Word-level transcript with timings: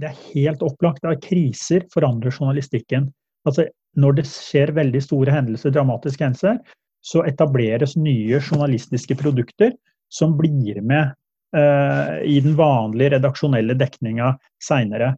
det 0.00 0.10
er 0.10 0.22
helt 0.34 0.64
opplagt 0.64 1.04
at 1.08 1.22
kriser 1.24 1.86
forandrer 1.92 2.34
journalistikken. 2.34 3.10
Altså, 3.48 3.66
når 3.96 4.18
det 4.18 4.26
skjer 4.28 4.74
veldig 4.76 5.02
store 5.04 5.32
hendelser, 5.32 5.72
dramatiske 5.72 6.24
hendelser, 6.24 6.58
så 7.06 7.22
etableres 7.28 7.94
nye 7.96 8.40
journalistiske 8.40 9.16
produkter 9.18 9.72
som 10.12 10.34
blir 10.38 10.82
med 10.82 11.14
eh, 11.56 12.18
i 12.26 12.40
den 12.42 12.56
vanlige 12.58 13.14
redaksjonelle 13.16 13.78
dekninga 13.78 14.34
seinere. 14.62 15.14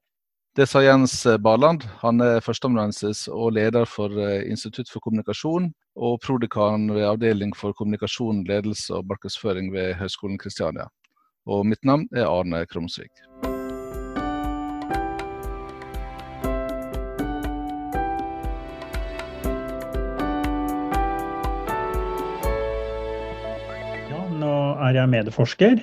Det 0.58 0.66
sa 0.66 0.82
Jens 0.82 1.20
Barland. 1.40 1.84
Han 2.02 2.20
er 2.24 2.42
førsteamanuensis 2.44 3.26
og 3.30 3.54
leder 3.58 3.86
for 3.88 4.14
eh, 4.20 4.44
Institutt 4.50 4.90
for 4.92 5.02
kommunikasjon 5.04 5.70
og 5.98 6.18
prodekan 6.24 6.88
ved 6.92 7.06
avdeling 7.08 7.54
for 7.56 7.74
kommunikasjon, 7.78 8.44
ledelse 8.48 8.94
og 8.98 9.06
markedsføring 9.10 9.72
ved 9.74 9.94
Høgskolen 10.02 10.38
Kristiania. 10.38 10.90
Og 11.48 11.64
mitt 11.66 11.84
navn 11.86 12.08
er 12.12 12.28
Arne 12.28 12.66
Krumsvik. 12.68 13.24
Er 24.88 25.00
jeg 25.00 25.12
medieforsker, 25.12 25.80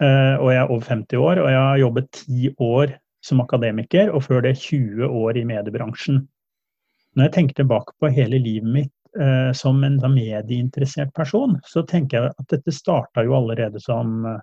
eh, 0.00 0.34
og 0.38 0.52
jeg 0.52 0.60
er 0.60 0.70
over 0.70 0.88
50 0.88 1.18
år. 1.20 1.40
Og 1.42 1.48
jeg 1.50 1.60
har 1.60 1.80
jobbet 1.82 2.10
ti 2.16 2.52
år 2.58 2.94
som 3.22 3.42
akademiker, 3.42 4.10
og 4.10 4.24
før 4.26 4.42
det 4.46 4.56
20 4.58 5.06
år 5.06 5.38
i 5.38 5.46
mediebransjen. 5.48 6.24
Når 7.14 7.28
jeg 7.28 7.34
tenker 7.36 7.60
tilbake 7.60 7.94
på 8.00 8.10
hele 8.14 8.40
livet 8.40 8.72
mitt 8.72 9.20
eh, 9.20 9.52
som 9.56 9.82
en 9.84 10.00
medieinteressert 10.00 11.12
person, 11.14 11.58
så 11.68 11.84
tenker 11.86 12.18
jeg 12.18 12.32
at 12.32 12.54
dette 12.54 12.74
starta 12.74 13.24
jo 13.26 13.36
allerede 13.36 13.80
som 13.82 14.24
eh, 14.26 14.40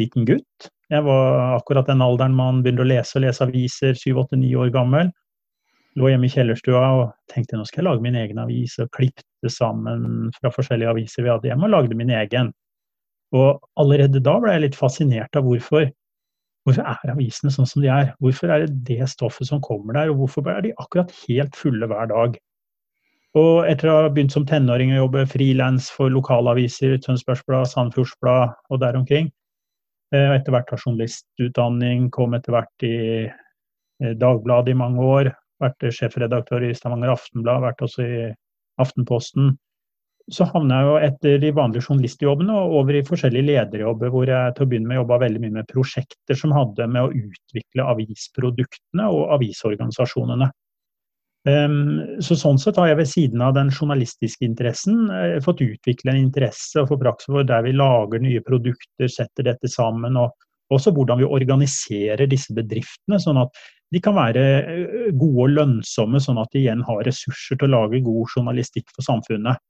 liten 0.00 0.26
gutt. 0.28 0.70
Jeg 0.92 1.02
var 1.02 1.56
akkurat 1.56 1.88
den 1.90 2.04
alderen 2.04 2.36
man 2.36 2.62
begynner 2.62 2.86
å 2.86 2.90
lese 2.92 3.18
og 3.18 3.26
lese 3.26 3.42
aviser, 3.44 3.96
7-8-9 3.98 4.52
år 4.62 4.70
gammel. 4.74 5.10
Lå 5.96 6.10
hjemme 6.12 6.28
i 6.28 6.32
kjellerstua 6.32 6.84
og 6.98 7.04
tenkte 7.32 7.56
nå 7.56 7.64
skal 7.66 7.82
jeg 7.82 7.88
lage 7.88 8.04
min 8.04 8.18
egen 8.20 8.38
avis, 8.38 8.76
og 8.82 8.92
klippte 8.94 9.50
sammen 9.50 10.30
fra 10.36 10.52
forskjellige 10.52 10.92
aviser 10.92 11.24
vi 11.24 11.32
hadde 11.32 11.50
hjemme, 11.50 11.66
og 11.66 11.74
lagde 11.74 11.98
min 11.98 12.12
egen. 12.14 12.52
Og 13.34 13.62
allerede 13.80 14.22
da 14.22 14.36
ble 14.42 14.54
jeg 14.54 14.66
litt 14.68 14.78
fascinert 14.78 15.38
av 15.38 15.46
hvorfor, 15.46 15.88
hvorfor 16.66 16.86
er 16.86 17.12
avisene 17.14 17.50
sånn 17.52 17.68
som 17.68 17.82
de 17.82 17.90
er? 17.90 18.12
Hvorfor 18.22 18.52
er 18.52 18.66
det 18.66 18.84
det 18.86 19.08
stoffet 19.10 19.48
som 19.50 19.62
kommer 19.64 19.98
der, 19.98 20.12
og 20.12 20.22
hvorfor 20.22 20.46
er 20.52 20.62
de 20.66 20.74
akkurat 20.78 21.10
helt 21.24 21.56
fulle 21.58 21.88
hver 21.90 22.12
dag? 22.12 22.36
Og 23.36 23.66
etter 23.68 23.90
å 23.90 23.96
ha 23.98 24.12
begynt 24.12 24.32
som 24.32 24.46
tenåring 24.48 24.94
å 24.94 25.02
jobbe 25.02 25.26
frilans 25.28 25.90
for 25.92 26.12
lokalaviser, 26.12 26.94
Tønsbergsblad, 27.04 27.68
Sandefjordsblad 27.68 28.54
og 28.70 28.80
der 28.80 28.96
omkring, 28.96 29.28
eh, 30.14 30.30
og 30.30 30.38
etter 30.38 30.54
hvert 30.54 30.72
har 30.72 30.80
journalistutdanning, 30.80 32.08
kom 32.14 32.38
etter 32.38 32.56
hvert 32.56 32.86
i 32.86 32.96
eh, 33.26 34.14
Dagbladet 34.16 34.72
i 34.72 34.78
mange 34.78 35.04
år, 35.04 35.34
vært 35.60 35.84
sjefredaktør 35.98 36.64
i 36.64 36.72
Stavanger 36.76 37.12
Aftenblad, 37.12 37.64
vært 37.64 37.84
også 37.84 38.06
i 38.06 38.24
Aftenposten 38.80 39.54
så 40.32 40.46
havna 40.50 40.80
jeg 40.80 40.86
jo 40.88 40.94
etter 41.06 41.34
de 41.38 41.50
vanlige 41.54 41.86
journalistjobbene 41.86 42.54
og 42.58 42.72
over 42.80 42.96
i 42.98 43.02
forskjellige 43.06 43.46
lederjobber, 43.46 44.10
hvor 44.10 44.30
jeg 44.30 44.54
til 44.56 44.64
å 44.64 44.68
begynne 44.70 44.90
med 44.90 44.98
jobba 44.98 45.20
veldig 45.22 45.42
mye 45.44 45.54
med 45.60 45.68
prosjekter 45.70 46.38
som 46.38 46.54
hadde 46.56 46.88
med 46.90 47.06
å 47.06 47.12
utvikle 47.14 47.86
avisproduktene 47.92 49.06
og 49.06 49.36
avisorganisasjonene. 49.36 50.48
Um, 51.46 51.76
så 52.26 52.34
Sånn 52.34 52.58
sett 52.58 52.78
har 52.80 52.88
jeg 52.90 52.98
ved 52.98 53.10
siden 53.12 53.44
av 53.46 53.52
den 53.54 53.70
journalistiske 53.70 54.42
interessen 54.42 55.04
eh, 55.14 55.36
fått 55.44 55.62
utvikle 55.62 56.10
en 56.10 56.24
interesse 56.24 56.82
for 56.88 56.98
praksis 56.98 57.30
for 57.30 57.46
der 57.46 57.62
vi 57.62 57.76
lager 57.76 58.18
nye 58.24 58.42
produkter, 58.42 59.06
setter 59.06 59.46
dette 59.46 59.70
sammen, 59.70 60.18
og 60.18 60.74
også 60.74 60.90
hvordan 60.90 61.22
vi 61.22 61.30
organiserer 61.38 62.26
disse 62.26 62.50
bedriftene, 62.56 63.20
sånn 63.22 63.38
at 63.44 63.62
de 63.94 64.02
kan 64.02 64.18
være 64.18 64.44
eh, 64.58 65.06
gode 65.14 65.46
og 65.46 65.54
lønnsomme, 65.54 66.18
sånn 66.18 66.42
at 66.42 66.50
de 66.50 66.64
igjen 66.64 66.82
har 66.90 67.06
ressurser 67.06 67.62
til 67.62 67.70
å 67.70 67.74
lage 67.76 68.02
god 68.02 68.34
journalistikk 68.34 68.90
for 68.90 69.06
samfunnet 69.06 69.62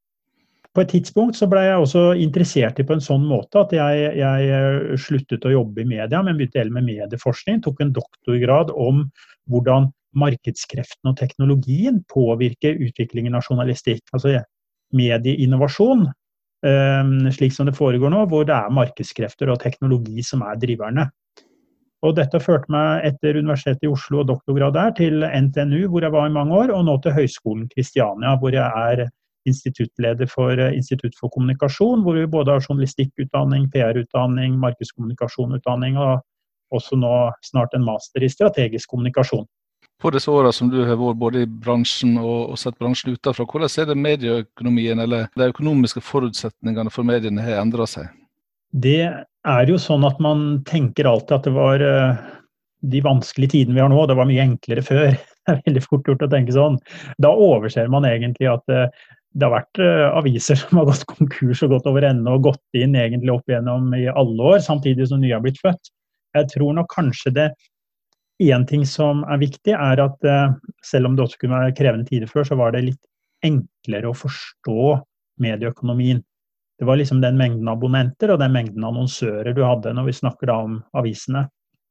på 0.77 0.85
et 0.85 0.93
tidspunkt 0.93 1.39
så 1.39 1.49
ble 1.49 1.63
jeg 1.65 1.81
også 1.81 2.03
interessert 2.21 2.81
i 2.81 2.85
på 2.87 2.97
en 2.97 3.05
sånn 3.05 3.25
måte 3.25 3.63
at 3.63 3.73
jeg, 3.73 4.11
jeg 4.21 4.49
eh, 4.53 4.97
sluttet 5.01 5.47
å 5.49 5.55
jobbe 5.55 5.83
i 5.83 5.89
media, 5.89 6.21
men 6.21 6.37
begynte 6.37 6.67
med 6.75 6.85
medieforskning. 6.85 7.63
Tok 7.65 7.81
en 7.81 7.95
doktorgrad 7.97 8.75
om 8.75 9.07
hvordan 9.49 9.89
markedskreftene 10.17 11.13
og 11.13 11.19
teknologien 11.21 12.03
påvirker 12.13 12.77
utviklingen 12.85 13.37
av 13.37 13.49
journalistikk. 13.49 14.05
Altså 14.13 14.37
medieinnovasjon, 14.97 16.07
eh, 16.69 17.13
slik 17.39 17.57
som 17.57 17.71
det 17.71 17.77
foregår 17.79 18.13
nå, 18.13 18.27
hvor 18.29 18.45
det 18.49 18.57
er 18.57 18.77
markedskrefter 18.77 19.53
og 19.53 19.63
teknologi 19.65 20.25
som 20.25 20.45
er 20.45 20.61
driverne. 20.61 21.09
Og 22.05 22.19
dette 22.19 22.39
førte 22.45 22.69
meg 22.71 23.07
etter 23.09 23.39
Universitetet 23.41 23.89
i 23.89 23.91
Oslo 23.91 24.21
og 24.21 24.29
doktorgrad 24.29 24.77
der 24.77 24.93
til 24.99 25.25
NTNU, 25.25 25.87
hvor 25.89 26.05
jeg 26.05 26.13
var 26.13 26.29
i 26.29 26.35
mange 26.35 26.53
år, 26.53 26.75
og 26.77 26.85
nå 26.85 27.01
til 27.01 27.17
Høgskolen 27.17 27.71
Kristiania, 27.73 28.37
hvor 28.37 28.53
jeg 28.53 28.69
er 28.69 29.09
instituttleder 29.47 30.29
for 30.31 30.59
eh, 30.59 30.75
Institutt 30.77 31.17
for 31.19 31.33
kommunikasjon, 31.35 32.05
hvor 32.05 32.19
vi 32.19 32.27
både 32.31 32.57
har 32.57 32.65
journalistikkutdanning, 32.65 33.69
PR-utdanning, 33.75 34.59
markedskommunikasjonutdanning 34.63 36.01
og 36.01 36.25
også 36.75 36.99
nå 36.99 37.13
snart 37.47 37.75
en 37.77 37.87
master 37.87 38.25
i 38.27 38.31
strategisk 38.31 38.91
kommunikasjon. 38.91 39.47
På 40.03 40.11
disse 40.13 40.31
åra 40.31 40.51
som 40.53 40.69
du 40.69 40.83
har 40.85 40.99
vært 41.01 41.21
både 41.21 41.45
i 41.47 41.49
bransjen 41.49 42.19
og, 42.21 42.53
sett 42.61 42.77
bransjen 42.81 43.15
utenfra, 43.17 43.47
hvordan 43.49 43.73
er 43.81 43.89
det 43.89 43.97
medieøkonomien 43.97 45.01
eller 45.01 45.31
de 45.33 45.49
økonomiske 45.55 46.03
forutsetningene 46.05 46.93
for 46.93 47.09
mediene 47.09 47.45
har 47.45 47.63
endra 47.63 47.87
seg? 47.89 48.11
Det 48.77 49.01
er 49.07 49.71
jo 49.71 49.79
sånn 49.81 50.05
at 50.05 50.19
man 50.21 50.61
tenker 50.69 51.09
alltid 51.09 51.39
at 51.39 51.49
det 51.49 51.55
var 51.57 51.85
eh, 51.87 52.19
de 52.93 53.01
vanskelige 53.01 53.55
tidene 53.55 53.79
vi 53.79 53.85
har 53.87 53.93
nå, 53.93 54.03
det 54.05 54.19
var 54.19 54.29
mye 54.29 54.45
enklere 54.51 54.85
før. 54.85 55.17
Det 55.47 55.53
er 55.55 55.61
veldig 55.63 55.81
fort 55.85 56.09
gjort 56.11 56.23
å 56.27 56.27
tenke 56.27 56.51
sånn. 56.51 56.77
Da 57.23 57.29
overser 57.31 57.87
man 57.87 58.03
egentlig 58.09 58.49
at 58.51 58.73
eh, 58.75 58.89
det 59.37 59.45
har 59.45 59.53
vært 59.53 59.81
uh, 59.83 60.17
aviser 60.17 60.59
som 60.63 60.81
har 60.81 60.89
gått 60.91 61.07
konkurs 61.11 61.63
og 61.67 61.75
gått 61.77 61.89
over 61.91 62.07
ende 62.09 62.33
og 62.33 62.49
gått 62.49 62.79
inn 62.79 62.97
egentlig 62.97 63.35
opp 63.35 63.51
igjennom 63.51 63.93
i 63.97 64.07
alle 64.09 64.53
år, 64.55 64.61
samtidig 64.65 65.09
som 65.11 65.21
nye 65.23 65.35
har 65.37 65.45
blitt 65.45 65.61
født. 65.63 65.93
Jeg 66.37 66.53
tror 66.57 66.77
nok 66.81 66.93
kanskje 66.93 67.35
det 67.39 67.51
Én 68.37 68.67
ting 68.69 68.83
som 68.85 69.23
er 69.33 69.39
viktig, 69.41 69.73
er 69.73 70.01
at 70.03 70.27
uh, 70.29 70.51
selv 70.85 71.09
om 71.09 71.15
det 71.17 71.23
også 71.25 71.39
kunne 71.41 71.57
være 71.57 71.73
krevende 71.79 72.05
tider 72.05 72.29
før, 72.29 72.45
så 72.45 72.59
var 72.61 72.75
det 72.75 72.83
litt 72.85 73.47
enklere 73.49 74.11
å 74.11 74.17
forstå 74.17 74.91
medieøkonomien. 75.41 76.21
Det 76.77 76.85
var 76.85 76.99
liksom 77.01 77.23
den 77.23 77.39
mengden 77.41 77.71
abonnenter 77.73 78.35
og 78.35 78.43
den 78.43 78.53
mengden 78.53 78.85
annonsører 78.85 79.57
du 79.57 79.63
hadde 79.65 79.95
når 79.97 80.11
vi 80.11 80.17
snakker 80.19 80.51
da 80.53 80.59
om 80.67 80.75
avisene. 81.01 81.47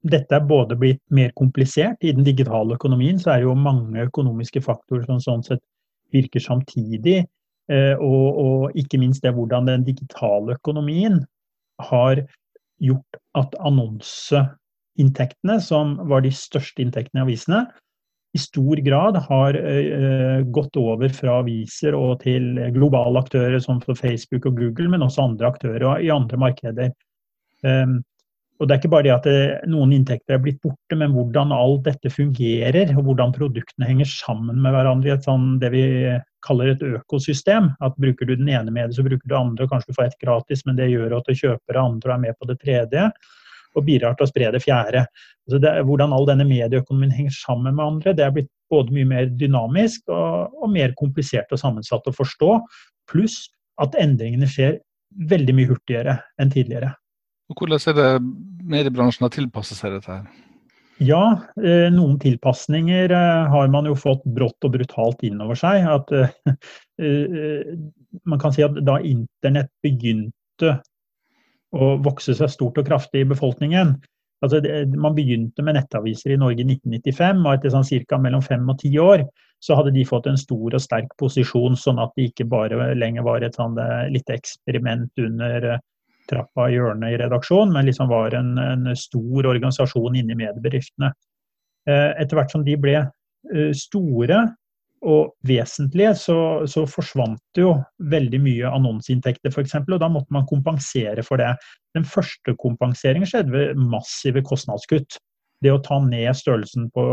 Dette 0.05 0.37
er 0.37 0.45
både 0.45 0.77
blitt 0.77 1.01
mer 1.09 1.33
komplisert. 1.33 1.97
I 2.05 2.13
den 2.13 2.27
digitale 2.27 2.77
økonomien 2.77 3.17
så 3.17 3.33
er 3.33 3.41
det 3.41 3.49
jo 3.49 3.57
mange 3.57 4.05
økonomiske 4.05 4.61
faktorer 4.61 5.07
som 5.09 5.23
sånn 5.25 5.41
sett 5.47 5.63
virker 6.13 6.45
samtidig. 6.45 7.23
Eh, 7.71 7.95
og, 7.97 8.37
og, 8.37 8.75
ikke 8.77 8.99
minst 9.01 9.23
det 9.25 9.33
hvordan 9.33 9.69
den 9.69 9.85
digitale 9.87 10.53
økonomien 10.59 11.23
har 11.89 12.21
gjort 12.83 13.19
at 13.39 13.55
annonseinntektene, 13.57 15.57
som 15.63 15.95
var 16.09 16.25
de 16.25 16.33
største 16.35 16.83
inntektene 16.83 17.23
i 17.23 17.25
avisene, 17.25 17.65
i 18.35 18.41
stor 18.41 18.81
grad 18.83 19.15
har 19.29 19.55
uh, 19.55 20.41
gått 20.51 20.75
over 20.75 21.07
fra 21.15 21.37
aviser 21.39 21.95
og 21.95 22.17
til 22.25 22.57
globale 22.75 23.21
aktører 23.23 23.61
som 23.63 23.79
for 23.79 23.95
Facebook 23.95 24.49
og 24.49 24.57
Google, 24.59 24.89
men 24.91 25.05
også 25.05 25.23
andre 25.23 25.47
aktører 25.53 26.03
i 26.03 26.11
andre 26.11 26.39
markeder. 26.41 26.91
Um, 27.63 28.01
og 28.59 28.67
Det 28.67 28.75
er 28.75 28.81
ikke 28.81 28.91
bare 28.91 29.07
det 29.07 29.13
at 29.13 29.27
det, 29.27 29.69
noen 29.71 29.93
inntekter 29.95 30.35
er 30.35 30.43
blitt 30.43 30.59
borte, 30.63 30.99
men 30.99 31.15
hvordan 31.15 31.55
alt 31.55 31.87
dette 31.87 32.11
fungerer, 32.11 32.91
og 32.95 33.07
hvordan 33.07 33.35
produktene 33.35 33.87
henger 33.87 34.11
sammen 34.11 34.59
med 34.63 34.75
hverandre 34.75 35.11
i 35.11 35.15
et 35.15 35.27
sånn, 35.27 35.55
det 35.63 35.71
vi 35.71 35.85
kaller 36.45 36.73
et 36.73 36.83
økosystem. 36.85 37.71
At 37.83 37.97
Bruker 38.01 38.29
du 38.29 38.35
den 38.37 38.49
ene 38.49 38.73
mediet, 38.73 38.97
så 38.97 39.05
bruker 39.05 39.25
du 39.27 39.35
andre, 39.37 39.65
og 39.65 39.73
kanskje 39.73 39.91
du 39.91 39.97
får 39.97 40.09
ett 40.09 40.21
gratis, 40.21 40.65
men 40.67 40.77
det 40.79 40.91
gjør 40.91 41.17
at 41.17 41.27
du 41.27 41.35
kjøper 41.35 41.77
det 41.77 41.81
andre 41.81 42.11
og 42.11 42.15
er 42.15 42.23
med 42.27 42.37
på 42.39 42.49
det 42.49 42.57
tredje, 42.61 43.07
og 43.75 43.85
bidrar 43.87 44.15
til 44.15 44.27
å 44.27 44.31
spre 44.31 44.51
det 44.55 44.61
fjerde. 44.63 45.03
Altså 45.45 45.59
det, 45.61 45.73
hvordan 45.87 46.15
all 46.15 46.27
denne 46.29 46.47
medieøkonomien 46.47 47.13
henger 47.13 47.35
sammen 47.35 47.75
med 47.75 47.85
andre, 47.85 48.15
det 48.15 48.25
er 48.25 48.35
blitt 48.35 48.51
både 48.71 48.95
mye 48.95 49.09
mer 49.09 49.29
dynamisk 49.39 50.07
og, 50.09 50.55
og 50.61 50.71
mer 50.73 50.95
komplisert 50.99 51.51
og 51.53 51.61
sammensatt 51.61 52.07
å 52.07 52.15
forstå. 52.15 52.51
Pluss 53.11 53.43
at 53.81 53.97
endringene 53.99 54.47
skjer 54.49 54.79
veldig 55.29 55.55
mye 55.57 55.69
hurtigere 55.69 56.19
enn 56.41 56.53
tidligere. 56.53 56.95
Og 57.51 57.59
Hvordan 57.59 57.83
er 57.91 57.97
det 57.99 58.09
mediebransjen 58.65 59.27
har 59.27 59.35
tilpasset 59.35 59.77
seg 59.77 59.93
dette? 59.97 60.17
her? 60.17 60.44
Ja, 61.03 61.41
eh, 61.59 61.91
noen 61.91 62.15
tilpasninger 62.19 63.11
eh, 63.11 63.45
har 63.51 63.67
man 63.67 63.87
jo 63.89 63.97
fått 63.99 64.23
brått 64.23 64.63
og 64.63 64.77
brutalt 64.77 65.23
inn 65.27 65.41
over 65.43 65.57
seg. 65.59 65.83
At, 65.91 66.11
eh, 66.15 67.73
man 68.29 68.41
kan 68.41 68.55
si 68.55 68.63
at 68.63 68.77
da 68.87 69.01
internett 69.03 69.71
begynte 69.83 70.77
å 71.75 71.95
vokse 71.99 72.37
seg 72.37 72.51
stort 72.53 72.79
og 72.79 72.87
kraftig 72.87 73.25
i 73.25 73.27
befolkningen 73.27 73.97
altså 74.43 74.59
Man 74.99 75.15
begynte 75.15 75.63
med 75.63 75.77
nettaviser 75.77 76.33
i 76.35 76.37
Norge 76.37 76.61
i 76.61 76.67
1995, 76.67 77.39
og 77.41 77.53
etter 77.55 77.71
sånn 77.73 77.87
ca. 78.05 78.19
mellom 78.21 78.43
fem 78.43 78.67
og 78.69 78.77
ti 78.81 78.91
år 79.01 79.23
så 79.63 79.77
hadde 79.79 79.93
de 79.95 80.03
fått 80.05 80.27
en 80.29 80.37
stor 80.37 80.75
og 80.75 80.83
sterk 80.83 81.15
posisjon, 81.17 81.77
sånn 81.79 82.01
at 82.03 82.11
det 82.19 82.27
ikke 82.29 82.45
bare 82.51 82.91
lenger 82.99 83.25
var 83.25 83.41
et 83.41 83.55
sånn 83.57 83.79
lite 84.11 84.35
eksperiment 84.35 85.23
under 85.23 85.79
trappa 86.29 86.69
i 86.69 86.75
hjørnet 86.77 87.13
i 87.13 87.19
redaksjonen, 87.21 87.73
men 87.75 87.87
liksom 87.89 88.09
var 88.11 88.35
en, 88.37 88.55
en 88.61 88.91
stor 88.97 89.49
organisasjon 89.51 90.17
inni 90.19 90.37
mediebedriftene. 90.37 91.13
etter 91.85 92.39
hvert 92.39 92.49
som 92.49 92.63
de 92.65 92.73
ble 92.81 93.03
store 93.77 94.39
og 95.05 95.35
vesentlige, 95.45 96.13
så, 96.17 96.37
så 96.69 96.85
forsvant 96.89 97.59
jo 97.59 97.75
veldig 98.11 98.39
mye 98.41 98.71
annonseinntekter 98.73 99.53
f.eks., 99.53 99.77
og 99.83 99.99
da 100.01 100.09
måtte 100.09 100.33
man 100.33 100.47
kompensere 100.49 101.23
for 101.25 101.41
det. 101.41 101.51
Den 101.97 102.07
første 102.09 102.55
kompenseringen 102.61 103.29
skjedde 103.29 103.53
ved 103.53 103.81
massive 103.91 104.41
kostnadskutt. 104.45 105.19
Det 105.61 105.73
å 105.73 105.81
ta 105.83 105.99
ned 106.03 106.31
størrelsen 106.37 106.89
på, 106.95 107.05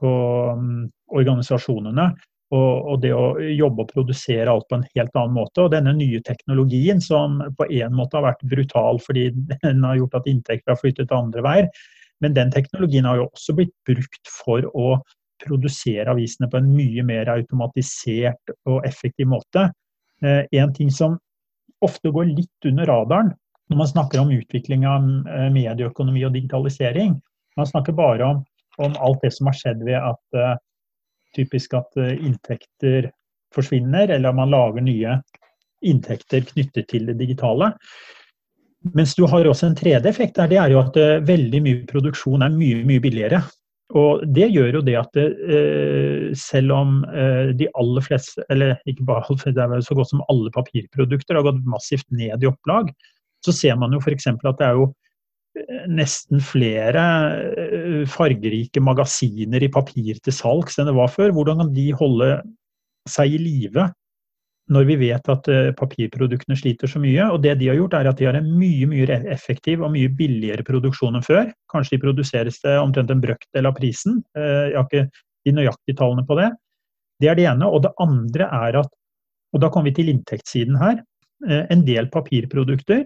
på 0.00 0.12
um, 0.58 0.88
organisasjonene 1.14 2.10
og, 2.52 2.88
og, 2.92 3.00
det 3.00 3.12
å 3.16 3.38
jobbe 3.40 3.86
og 3.86 3.92
produsere 3.94 4.52
alt 4.52 4.68
på 4.68 4.76
en 4.78 4.84
helt 4.92 5.16
annen 5.16 5.36
måte. 5.38 5.64
Og 5.64 5.72
denne 5.72 5.94
nye 5.96 6.20
teknologien 6.26 7.00
som 7.00 7.40
på 7.58 7.68
en 7.70 7.96
måte 7.96 8.18
har 8.18 8.26
vært 8.28 8.44
brutal 8.50 9.00
fordi 9.02 9.30
den 9.64 9.82
har 9.86 9.98
gjort 9.98 10.20
at 10.20 10.30
inntekter 10.30 10.74
har 10.74 10.80
flyttet 10.80 11.14
andre 11.16 11.44
veier, 11.44 11.68
men 12.22 12.36
den 12.36 12.52
teknologien 12.54 13.08
har 13.08 13.18
jo 13.18 13.28
også 13.30 13.56
blitt 13.58 13.74
brukt 13.88 14.30
for 14.30 14.68
å 14.78 14.94
produsere 15.42 16.12
avisene 16.12 16.46
på 16.50 16.60
en 16.60 16.70
mye 16.70 17.02
mer 17.06 17.30
automatisert 17.32 18.52
og 18.70 18.84
effektiv 18.86 19.26
måte. 19.32 19.70
Eh, 20.22 20.44
en 20.60 20.74
ting 20.76 20.92
som 20.94 21.16
ofte 21.82 22.12
går 22.14 22.30
litt 22.30 22.68
under 22.68 22.86
radaren 22.86 23.32
når 23.72 23.80
man 23.80 23.90
snakker 23.90 24.22
om 24.22 24.30
utvikling 24.34 24.84
av 24.86 25.08
eh, 25.32 25.48
medieøkonomi 25.54 26.22
og 26.28 26.36
digitalisering. 26.36 27.16
Man 27.58 27.68
snakker 27.68 27.96
bare 27.96 28.28
om, 28.28 28.44
om 28.78 28.94
alt 29.02 29.24
det 29.24 29.32
som 29.34 29.50
har 29.50 29.56
skjedd 29.58 29.82
ved 29.84 29.98
at 29.98 30.38
uh, 30.38 30.54
typisk 31.36 31.76
at 31.78 32.00
uh, 32.00 32.12
inntekter 32.14 33.10
forsvinner, 33.54 34.10
eller 34.14 34.34
man 34.36 34.52
lager 34.52 34.84
nye 34.84 35.18
inntekter 35.82 36.44
knyttet 36.52 36.88
til 36.92 37.08
det 37.10 37.18
digitale. 37.20 37.72
Mens 38.96 39.14
du 39.14 39.24
har 39.30 39.46
også 39.46 39.68
en 39.68 39.78
tredje 39.78 40.10
effekt 40.10 40.38
der, 40.38 40.50
det 40.50 40.60
er 40.62 40.74
jo 40.74 40.82
at 40.82 40.96
uh, 40.98 41.18
veldig 41.26 41.64
mye 41.64 41.82
produksjon 41.90 42.46
er 42.46 42.54
mye, 42.54 42.84
mye 42.88 43.02
billigere. 43.02 43.42
Og 43.98 44.22
det 44.32 44.48
gjør 44.54 44.78
jo 44.78 44.82
det 44.86 44.94
at 44.96 45.16
det, 45.16 45.26
eh, 45.52 46.28
selv 46.38 46.72
om 46.72 47.02
eh, 47.12 47.52
de 47.58 47.68
aller 47.78 48.04
fleste, 48.04 48.44
eller 48.52 48.78
ikke 48.88 49.04
bare 49.08 49.36
det 49.44 49.60
er 49.60 49.84
så 49.84 49.96
godt 49.98 50.10
som 50.10 50.24
alle 50.32 50.52
papirprodukter 50.54 51.36
har 51.36 51.44
gått 51.44 51.60
massivt 51.68 52.06
ned 52.08 52.42
i 52.42 52.48
opplag, 52.48 52.92
så 53.44 53.52
ser 53.52 53.76
man 53.76 53.92
jo 53.92 54.00
f.eks. 54.00 54.30
at 54.32 54.58
det 54.58 54.66
er 54.66 54.78
jo 54.78 54.88
eh, 54.88 54.94
nesten 55.92 56.40
flere 56.40 57.02
fargerike 58.08 58.80
magasiner 58.80 59.64
i 59.64 59.70
papir 59.72 60.20
til 60.24 60.34
salgs 60.34 60.78
enn 60.80 60.88
det 60.88 60.96
var 60.96 61.10
før. 61.12 61.34
Hvordan 61.36 61.60
kan 61.60 61.72
de 61.76 61.90
holde 61.98 62.30
seg 63.10 63.34
i 63.36 63.40
live 63.42 63.88
når 64.72 64.86
vi 64.88 64.96
vet 65.00 65.28
at 65.32 65.48
uh, 65.50 65.70
papirproduktene 65.76 66.56
sliter 66.58 66.90
så 66.90 67.00
mye. 67.02 67.26
Og 67.34 67.42
det 67.44 67.56
de 67.60 67.68
har 67.70 67.78
gjort, 67.78 67.96
er 67.98 68.08
at 68.08 68.18
de 68.20 68.28
har 68.28 68.38
en 68.38 68.50
mye 68.58 68.88
mye 68.88 69.18
effektiv 69.34 69.82
og 69.82 69.92
mye 69.94 70.10
billigere 70.16 70.64
produksjon 70.66 71.18
enn 71.18 71.26
før. 71.26 71.50
Kanskje 71.72 71.96
de 71.96 72.02
produseres 72.04 72.60
til 72.62 72.78
omtrent 72.80 73.10
en 73.12 73.22
brøkdel 73.22 73.68
av 73.68 73.76
prisen. 73.78 74.20
Uh, 74.38 74.70
jeg 74.70 74.78
har 74.78 74.88
ikke 74.88 75.06
de 75.42 75.56
nøyaktige 75.58 75.98
tallene 75.98 76.26
på 76.28 76.38
det. 76.38 76.50
Det 77.22 77.30
er 77.30 77.38
det 77.38 77.48
ene. 77.50 77.68
Og 77.68 77.82
det 77.84 77.94
andre 78.02 78.48
er 78.62 78.82
at, 78.84 78.92
og 79.52 79.64
da 79.64 79.70
kommer 79.72 79.90
vi 79.90 79.98
til 79.98 80.12
inntektssiden 80.14 80.78
her, 80.80 81.02
en 81.42 81.80
del 81.82 82.06
papirprodukter 82.06 83.00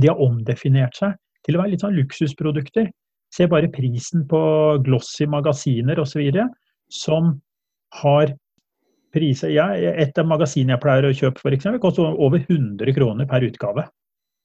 de 0.00 0.08
har 0.08 0.20
omdefinert 0.24 0.96
seg 0.96 1.12
til 1.46 1.56
å 1.56 1.62
være 1.62 1.74
litt 1.74 1.84
sånn 1.84 1.96
luksusprodukter. 1.98 2.90
Se 3.30 3.46
bare 3.50 3.70
prisen 3.72 4.26
på 4.28 4.40
glossy 4.84 5.28
magasiner 5.30 6.00
osv. 6.02 6.22
som 6.90 7.36
har 8.02 8.34
priser 9.14 9.50
ja, 9.50 9.70
Et 9.74 10.18
av 10.18 10.26
magasinene 10.26 10.76
jeg 10.76 10.82
pleier 10.82 11.06
å 11.06 11.14
kjøpe, 11.14 11.42
for 11.42 11.54
eksempel, 11.54 11.80
koster 11.82 12.06
over 12.06 12.42
100 12.42 12.94
kroner 12.94 13.26
per 13.26 13.46
utgave. 13.46 13.86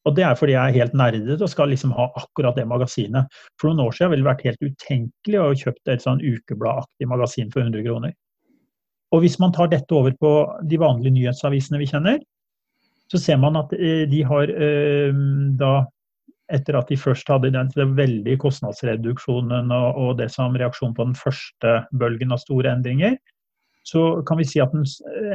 Og 0.05 0.13
det 0.17 0.25
er 0.25 0.37
fordi 0.37 0.53
jeg 0.53 0.69
er 0.69 0.77
helt 0.79 0.93
nerdet 0.97 1.39
og 1.41 1.49
skal 1.49 1.71
liksom 1.73 1.93
ha 1.97 2.11
akkurat 2.19 2.57
det 2.57 2.67
magasinet. 2.69 3.31
For 3.57 3.71
noen 3.71 3.87
år 3.87 3.95
siden 3.97 4.13
ville 4.13 4.25
det 4.25 4.29
vært 4.29 4.45
helt 4.45 4.67
utenkelig 4.67 5.41
å 5.41 5.55
kjøpe 5.63 5.93
et 5.95 6.05
sånn 6.05 6.21
ukebladaktig 6.21 7.09
magasin 7.09 7.49
for 7.53 7.65
100 7.65 7.85
kroner. 7.87 8.13
Og 9.13 9.23
hvis 9.23 9.39
man 9.41 9.53
tar 9.55 9.71
dette 9.71 9.95
over 9.95 10.13
på 10.19 10.31
de 10.69 10.77
vanlige 10.81 11.15
nyhetsavisene 11.15 11.81
vi 11.81 11.89
kjenner, 11.89 12.21
så 13.09 13.21
ser 13.21 13.37
man 13.41 13.57
at 13.57 13.73
eh, 13.77 14.05
de 14.09 14.21
har 14.25 14.49
eh, 14.49 15.13
da 15.57 15.73
etter 16.53 16.77
at 16.77 16.91
de 16.91 16.97
først 16.99 17.29
hadde 17.31 17.53
den 17.53 17.95
veldige 17.97 18.37
kostnadsreduksjonen 18.43 19.71
og, 19.73 19.87
og 19.97 20.17
det 20.19 20.29
som 20.33 20.57
reaksjon 20.57 20.93
på 20.97 21.07
den 21.07 21.15
første 21.17 21.79
bølgen 21.97 22.35
av 22.35 22.39
store 22.43 22.73
endringer, 22.75 23.15
så 23.85 24.01
kan 24.25 24.39
vi 24.41 24.47
si 24.49 24.59
at 24.63 24.73
en, 24.73 24.85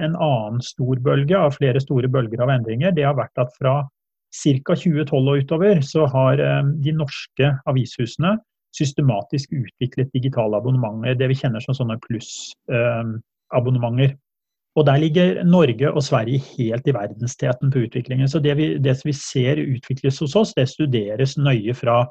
en, 0.00 0.16
annen 0.16 0.60
stor 0.64 0.96
bølge 1.04 1.38
av 1.38 1.54
flere 1.54 1.80
store 1.82 2.08
bølger 2.10 2.42
av 2.42 2.50
endringer, 2.56 2.90
det 2.94 3.04
har 3.06 3.16
vært 3.18 3.38
at 3.38 3.50
fra 3.58 3.74
ca. 4.30 4.74
2012 4.74 5.18
og 5.18 5.38
utover 5.42 5.80
så 5.86 6.06
har 6.10 6.38
eh, 6.42 6.64
de 6.82 6.92
norske 6.94 7.46
avishusene 7.70 8.38
systematisk 8.74 9.52
utviklet 9.54 10.12
digitale 10.14 10.56
abonnementer, 10.58 11.14
det 11.18 11.28
vi 11.32 11.38
kjenner 11.38 11.60
som 11.64 11.74
sånne 11.78 11.96
plussabonnementer. 12.06 14.10
Eh, 14.14 14.18
og 14.78 14.86
der 14.86 15.00
ligger 15.02 15.42
Norge 15.44 15.90
og 15.90 16.02
Sverige 16.06 16.42
helt 16.54 16.86
i 16.86 16.94
verdensteten 16.94 17.72
på 17.74 17.84
utviklingen. 17.86 18.28
Så 18.30 18.38
det 18.38 18.54
vi, 18.58 18.72
det 18.78 18.94
vi 19.04 19.14
ser 19.16 19.58
utvikles 19.58 20.20
hos 20.22 20.36
oss, 20.38 20.54
det 20.54 20.68
studeres 20.70 21.36
nøye 21.40 21.74
fra 21.74 22.04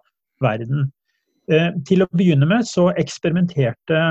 verden. 0.43 0.89
Eh, 1.49 1.71
til 1.87 2.03
å 2.03 2.09
begynne 2.13 2.45
med 2.49 2.67
så 2.67 2.89
eksperimenterte 2.99 4.01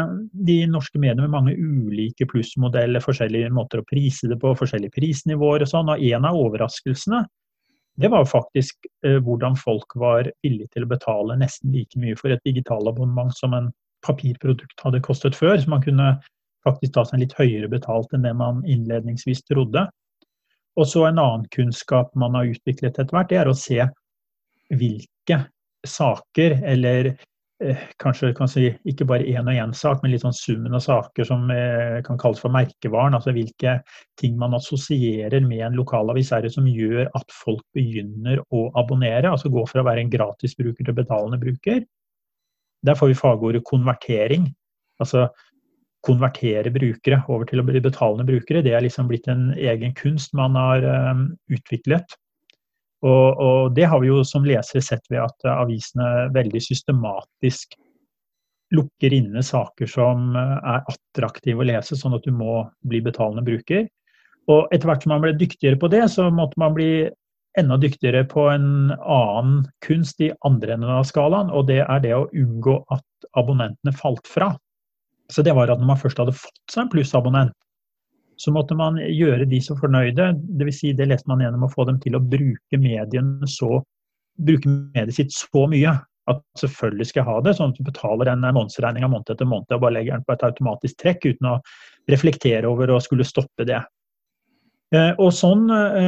de 0.49 0.56
norske 0.67 0.99
mediene 0.99 1.27
med 1.27 1.35
mange 1.37 1.53
ulike 1.55 2.27
plussmodeller, 2.31 3.05
forskjellige 3.05 3.53
måter 3.55 3.83
å 3.83 3.87
prise 3.87 4.31
det 4.31 4.41
på, 4.43 4.55
forskjellige 4.59 4.97
prisnivåer 4.97 5.62
og 5.62 5.71
sånn. 5.71 5.93
Og 5.93 6.09
en 6.09 6.27
av 6.27 6.39
overraskelsene 6.41 7.27
det 7.99 8.09
var 8.15 8.27
faktisk 8.31 8.89
eh, 9.05 9.19
hvordan 9.27 9.59
folk 9.59 9.95
var 9.99 10.31
villige 10.47 10.71
til 10.75 10.87
å 10.87 10.91
betale 10.91 11.37
nesten 11.39 11.73
like 11.75 11.99
mye 11.99 12.17
for 12.19 12.31
et 12.31 12.43
digitalabonnement 12.47 13.35
som 13.35 13.56
en 13.59 13.73
papirprodukt 14.06 14.85
hadde 14.85 15.03
kostet 15.03 15.39
før. 15.39 15.59
Så 15.59 15.71
man 15.71 15.83
kunne 15.83 16.12
faktisk 16.69 16.94
ta 16.94 17.06
seg 17.09 17.25
litt 17.25 17.37
høyere 17.38 17.70
betalt 17.73 18.12
enn 18.15 18.26
det 18.26 18.35
man 18.37 18.61
innledningsvis 18.69 19.44
trodde. 19.49 19.88
Og 20.79 20.87
så 20.87 21.09
en 21.09 21.19
annen 21.19 21.49
kunnskap 21.55 22.12
man 22.19 22.37
har 22.38 22.53
utviklet 22.53 22.99
etter 22.99 23.15
hvert, 23.15 23.32
det 23.32 23.41
er 23.41 23.50
å 23.50 23.56
se 23.56 23.81
hvilke 24.69 25.41
saker, 25.88 26.55
eller 26.67 27.09
eh, 27.65 27.81
kanskje 28.03 28.31
kan 28.37 28.50
si, 28.50 28.69
ikke 28.88 29.06
bare 29.09 29.26
én 29.26 29.49
og 29.49 29.59
én 29.59 29.75
sak, 29.75 30.03
men 30.03 30.12
litt 30.12 30.23
sånn 30.23 30.37
summen 30.37 30.76
av 30.79 30.85
saker 30.85 31.26
som 31.26 31.49
eh, 31.55 31.99
kan 32.06 32.20
kalles 32.20 32.43
for 32.43 32.55
merkevaren. 32.55 33.17
Altså 33.19 33.35
hvilke 33.35 33.79
ting 34.21 34.38
man 34.38 34.55
assosierer 34.59 35.43
med 35.47 35.64
en 35.67 35.79
lokalavis 35.79 36.31
er 36.37 36.47
det 36.47 36.55
som 36.55 36.69
gjør 36.71 37.09
at 37.09 37.35
folk 37.35 37.64
begynner 37.76 38.43
å 38.55 38.69
abonnere. 38.79 39.32
Altså 39.32 39.50
gå 39.53 39.64
fra 39.71 39.82
å 39.82 39.88
være 39.88 40.06
en 40.06 40.14
gratisbruker 40.14 40.87
til 40.87 40.99
betalende 40.99 41.41
bruker. 41.43 41.82
Der 42.87 42.99
får 42.99 43.11
vi 43.11 43.19
fagordet 43.19 43.67
konvertering. 43.67 44.47
Altså 45.03 45.26
konvertere 46.07 46.71
brukere 46.73 47.21
over 47.28 47.49
til 47.49 47.61
å 47.61 47.67
bli 47.67 47.83
betalende 47.83 48.26
brukere. 48.28 48.62
Det 48.62 48.75
er 48.76 48.85
liksom 48.85 49.09
blitt 49.11 49.28
en 49.31 49.50
egen 49.57 49.95
kunst 49.99 50.35
man 50.37 50.57
har 50.59 50.85
um, 50.87 51.26
utviklet. 51.50 52.14
Og, 53.07 53.38
og, 53.38 53.75
det 53.76 53.87
har 53.87 54.00
vi 54.02 54.11
jo 54.11 54.23
som 54.26 54.47
lesere 54.47 54.83
sett 54.83 55.05
ved 55.11 55.23
at 55.23 55.47
avisene 55.52 56.28
veldig 56.35 56.62
systematisk 56.62 57.76
lukker 58.75 59.14
inne 59.14 59.43
saker 59.45 59.88
som 59.88 60.35
eh, 60.37 60.57
er 60.75 60.90
attraktive 60.90 61.62
å 61.62 61.69
lese, 61.69 61.97
sånn 61.97 62.17
at 62.19 62.26
du 62.26 62.35
må 62.35 62.64
bli 62.85 63.00
betalende 63.05 63.47
bruker. 63.47 63.87
Og 64.50 64.69
etter 64.75 64.90
hvert 64.90 65.05
som 65.05 65.14
man 65.14 65.23
ble 65.25 65.33
dyktigere 65.38 65.78
på 65.81 65.90
det, 65.93 66.02
så 66.12 66.28
måtte 66.35 66.61
man 66.61 66.75
bli 66.76 67.09
enda 67.59 67.78
dyktigere 67.81 68.25
på 68.28 68.47
en 68.52 68.93
annen 68.93 69.62
kunst 69.85 70.21
i 70.25 70.31
andre 70.47 70.76
enden 70.76 70.93
av 70.99 71.07
skalaen, 71.09 71.50
og 71.50 71.69
det 71.71 71.81
er 71.85 72.02
det 72.05 72.14
å 72.17 72.28
unngå 72.28 72.76
at 72.95 73.31
abonnentene 73.38 73.95
falt 73.97 74.28
fra. 74.31 74.52
Så 75.32 75.44
det 75.44 75.54
var 75.56 75.70
at 75.70 75.80
når 75.80 75.90
man 75.90 76.00
først 76.00 76.20
hadde 76.20 76.37
fått 76.37 76.73
seg 76.73 76.87
en 76.87 76.92
plussabonnent, 76.92 77.56
så 78.38 78.52
måtte 78.54 78.76
man 78.78 79.00
gjøre 79.02 79.49
de 79.50 79.58
så 79.62 79.75
fornøyde. 79.78 80.30
Dvs. 80.61 80.80
Si 80.80 80.92
det 80.97 81.08
leste 81.11 81.28
man 81.30 81.42
gjennom 81.42 81.66
å 81.66 81.73
få 81.73 81.88
dem 81.88 81.99
til 82.02 82.16
å 82.16 82.23
bruke 82.23 82.78
mediene 82.78 83.49
så 83.50 83.80
bruke 84.38 84.70
mediet 84.70 85.16
sitt 85.16 85.35
så 85.35 85.66
mye 85.70 85.97
at 86.28 86.42
selvfølgelig 86.61 87.08
skal 87.08 87.23
jeg 87.23 87.28
ha 87.30 87.37
det, 87.42 87.54
sånn 87.56 87.73
at 87.73 87.78
du 87.80 87.87
betaler 87.87 88.30
en 88.30 88.44
månedsregning 88.44 89.06
måned 89.08 89.32
etter 89.32 89.49
måned 89.49 89.73
og 89.75 89.82
bare 89.82 89.97
legger 89.97 90.18
den 90.18 90.26
på 90.28 90.35
et 90.37 90.44
automatisk 90.47 90.99
trekk 91.00 91.25
uten 91.30 91.49
å 91.54 91.54
reflektere 92.12 92.68
over 92.68 92.92
å 92.92 93.00
skulle 93.02 93.26
stoppe 93.26 93.66
det. 93.68 93.80
Eh, 94.88 95.11
og 95.21 95.35
sånn 95.37 95.66
de 95.68 96.04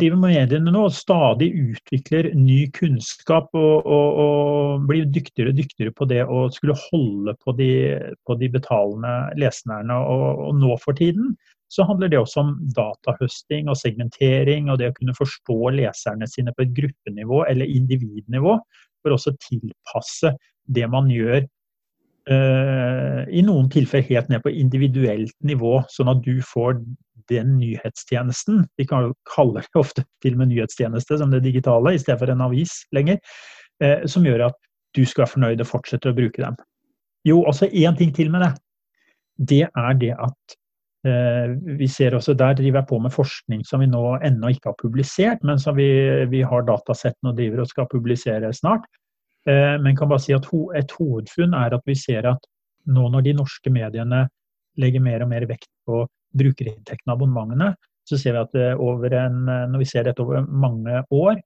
driver 0.00 0.20
mediene 0.22 0.72
nå, 0.72 0.86
stadig 0.96 1.50
utvikler 1.52 2.30
ny 2.32 2.62
kunnskap 2.72 3.50
og, 3.52 3.84
og, 3.84 4.20
og, 4.22 4.86
blir 4.88 5.04
dyktigere 5.12 5.52
og 5.52 5.58
dyktigere 5.58 5.92
på 5.92 6.08
det 6.08 6.22
å 6.24 6.46
skulle 6.54 6.78
holde 6.86 7.34
på 7.44 7.52
de, 7.58 7.72
på 8.24 8.38
de 8.40 8.48
betalende 8.54 9.12
lesnerne. 9.36 9.98
Og, 10.00 10.46
og, 10.46 10.54
nå 10.62 10.78
for 10.80 10.96
tiden 10.96 11.34
så 11.72 11.84
handler 11.88 12.08
det 12.12 12.20
også 12.20 12.40
om 12.42 12.54
datahøsting 12.76 13.68
og 13.72 13.78
segmentering, 13.80 14.68
og 14.68 14.80
det 14.80 14.90
å 14.92 14.96
kunne 14.96 15.16
forstå 15.16 15.58
leserne 15.76 16.28
sine 16.28 16.52
på 16.56 16.66
et 16.66 16.74
gruppenivå 16.76 17.44
eller 17.48 17.68
individnivå, 17.68 18.58
for 19.02 19.16
også 19.16 19.32
tilpasse 19.40 20.34
det 20.72 20.88
man 20.92 21.08
gjør. 21.12 21.46
Uh, 22.28 23.24
I 23.34 23.40
noen 23.42 23.70
tilfeller 23.72 24.04
helt 24.06 24.28
ned 24.30 24.44
på 24.44 24.52
individuelt 24.52 25.34
nivå, 25.42 25.80
sånn 25.90 26.12
at 26.12 26.20
du 26.22 26.36
får 26.52 26.76
den 27.32 27.56
nyhetstjenesten. 27.58 28.66
Vi 28.78 28.86
kaller 28.86 29.12
det 29.58 29.80
ofte 29.80 30.04
til 30.22 30.36
og 30.36 30.42
med 30.42 30.52
nyhetstjeneste 30.52 31.18
som 31.20 31.32
det 31.32 31.42
digitale, 31.44 31.94
i 31.94 32.00
stedet 32.02 32.20
for 32.20 32.32
en 32.32 32.44
avis 32.46 32.82
lenger. 32.94 33.20
Eh, 33.82 34.04
som 34.06 34.26
gjør 34.26 34.48
at 34.50 34.58
du 34.96 35.04
skal 35.08 35.24
være 35.24 35.34
fornøyd 35.34 35.64
og 35.64 35.70
fortsette 35.70 36.12
å 36.12 36.16
bruke 36.16 36.42
dem. 36.42 36.58
Jo, 37.26 37.42
også 37.48 37.70
én 37.70 37.96
ting 37.98 38.12
til 38.14 38.30
med 38.32 38.44
det. 38.44 38.52
Det 39.52 39.64
er 39.66 39.94
det 39.98 40.12
at 40.20 40.58
Eh, 41.02 41.56
vi 41.78 41.88
ser 41.90 42.14
også 42.14 42.34
Der 42.38 42.54
driver 42.54 42.78
jeg 42.78 42.86
på 42.86 42.98
med 43.02 43.10
forskning 43.10 43.64
som 43.66 43.80
vi 43.82 43.88
nå 43.90 44.02
ennå 44.22 44.52
ikke 44.54 44.70
har 44.70 44.78
publisert, 44.78 45.40
men 45.42 45.58
som 45.58 45.74
vi, 45.74 45.88
vi 46.30 46.44
har 46.46 46.62
datasettene 46.62 47.32
og 47.32 47.38
driver 47.40 47.64
og 47.64 47.70
skal 47.70 47.88
publisere 47.90 48.52
snart. 48.54 48.86
Eh, 49.48 49.80
men 49.82 49.96
kan 49.98 50.08
bare 50.08 50.22
si 50.22 50.34
at 50.36 50.46
et 50.78 50.94
hovedfunn 50.94 51.56
er 51.58 51.74
at 51.74 51.82
vi 51.86 51.96
ser 51.98 52.28
at 52.30 52.46
nå 52.86 53.08
når 53.10 53.26
de 53.26 53.34
norske 53.34 53.70
mediene 53.70 54.28
legger 54.78 55.02
mer 55.02 55.24
og 55.24 55.32
mer 55.34 55.46
vekt 55.50 55.70
på 55.86 56.04
brukerinntektene 56.38 57.16
abonnementene, 57.16 57.72
så 58.08 58.18
ser 58.18 58.34
vi 58.34 58.42
at 58.42 58.78
over 58.82 59.14
en, 59.14 59.44
når 59.70 59.82
vi 59.84 59.88
ser 59.88 60.08
dette 60.08 60.22
over 60.24 60.42
mange 60.48 61.04
år, 61.14 61.36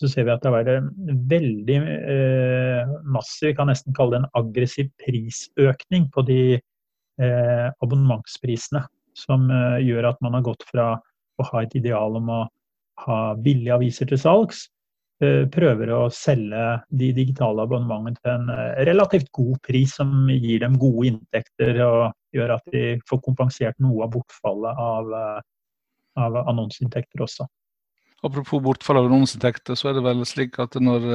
så 0.00 0.08
ser 0.12 0.26
vi 0.26 0.32
at 0.32 0.42
det 0.42 0.50
har 0.50 0.56
vært 0.58 0.70
en 0.74 1.20
veldig 1.30 1.76
eh, 1.80 2.94
massiv, 3.08 3.50
vi 3.50 3.56
kan 3.56 3.70
nesten 3.70 3.96
kalle 3.96 4.16
det 4.16 4.22
en 4.22 4.32
aggressiv 4.40 4.90
prisøkning 5.00 6.10
på 6.12 6.24
de 6.28 6.40
eh, 6.56 7.66
abonnementsprisene 7.84 8.84
som 9.16 9.48
eh, 9.48 9.80
gjør 9.86 10.10
at 10.12 10.20
man 10.24 10.36
har 10.36 10.44
gått 10.44 10.66
fra 10.68 10.92
å 11.36 11.50
ha 11.50 11.64
et 11.64 11.76
ideal 11.78 12.18
om 12.20 12.32
å 12.32 12.40
ha 13.06 13.20
billige 13.40 13.76
aviser 13.76 14.08
til 14.10 14.20
salgs, 14.20 14.66
eh, 15.24 15.44
prøver 15.52 15.92
å 15.96 16.02
selge 16.12 16.66
de 16.92 17.10
digitale 17.16 17.64
abonnementene 17.64 18.20
til 18.20 18.34
en 18.34 18.52
eh, 18.52 18.84
relativt 18.88 19.32
god 19.36 19.56
pris, 19.64 19.96
som 19.96 20.28
gir 20.28 20.60
dem 20.64 20.76
gode 20.80 21.14
inntekter 21.14 21.80
og 21.88 22.10
gjør 22.36 22.56
at 22.58 22.72
de 22.72 22.96
får 23.08 23.22
kompensert 23.24 23.78
noe 23.82 24.06
av 24.06 24.14
bortfallet 24.14 24.82
av, 24.86 25.12
av 26.20 26.40
annonseinntekter 26.44 27.24
også. 27.26 27.48
Apropos 28.24 28.62
bortfall 28.64 29.00
av 29.00 29.10
annonseinntekter, 29.10 29.76
så 29.78 29.90
er 29.90 29.98
det 29.98 30.06
vel 30.06 30.24
slik 30.28 30.56
at 30.62 30.78
når 30.80 31.08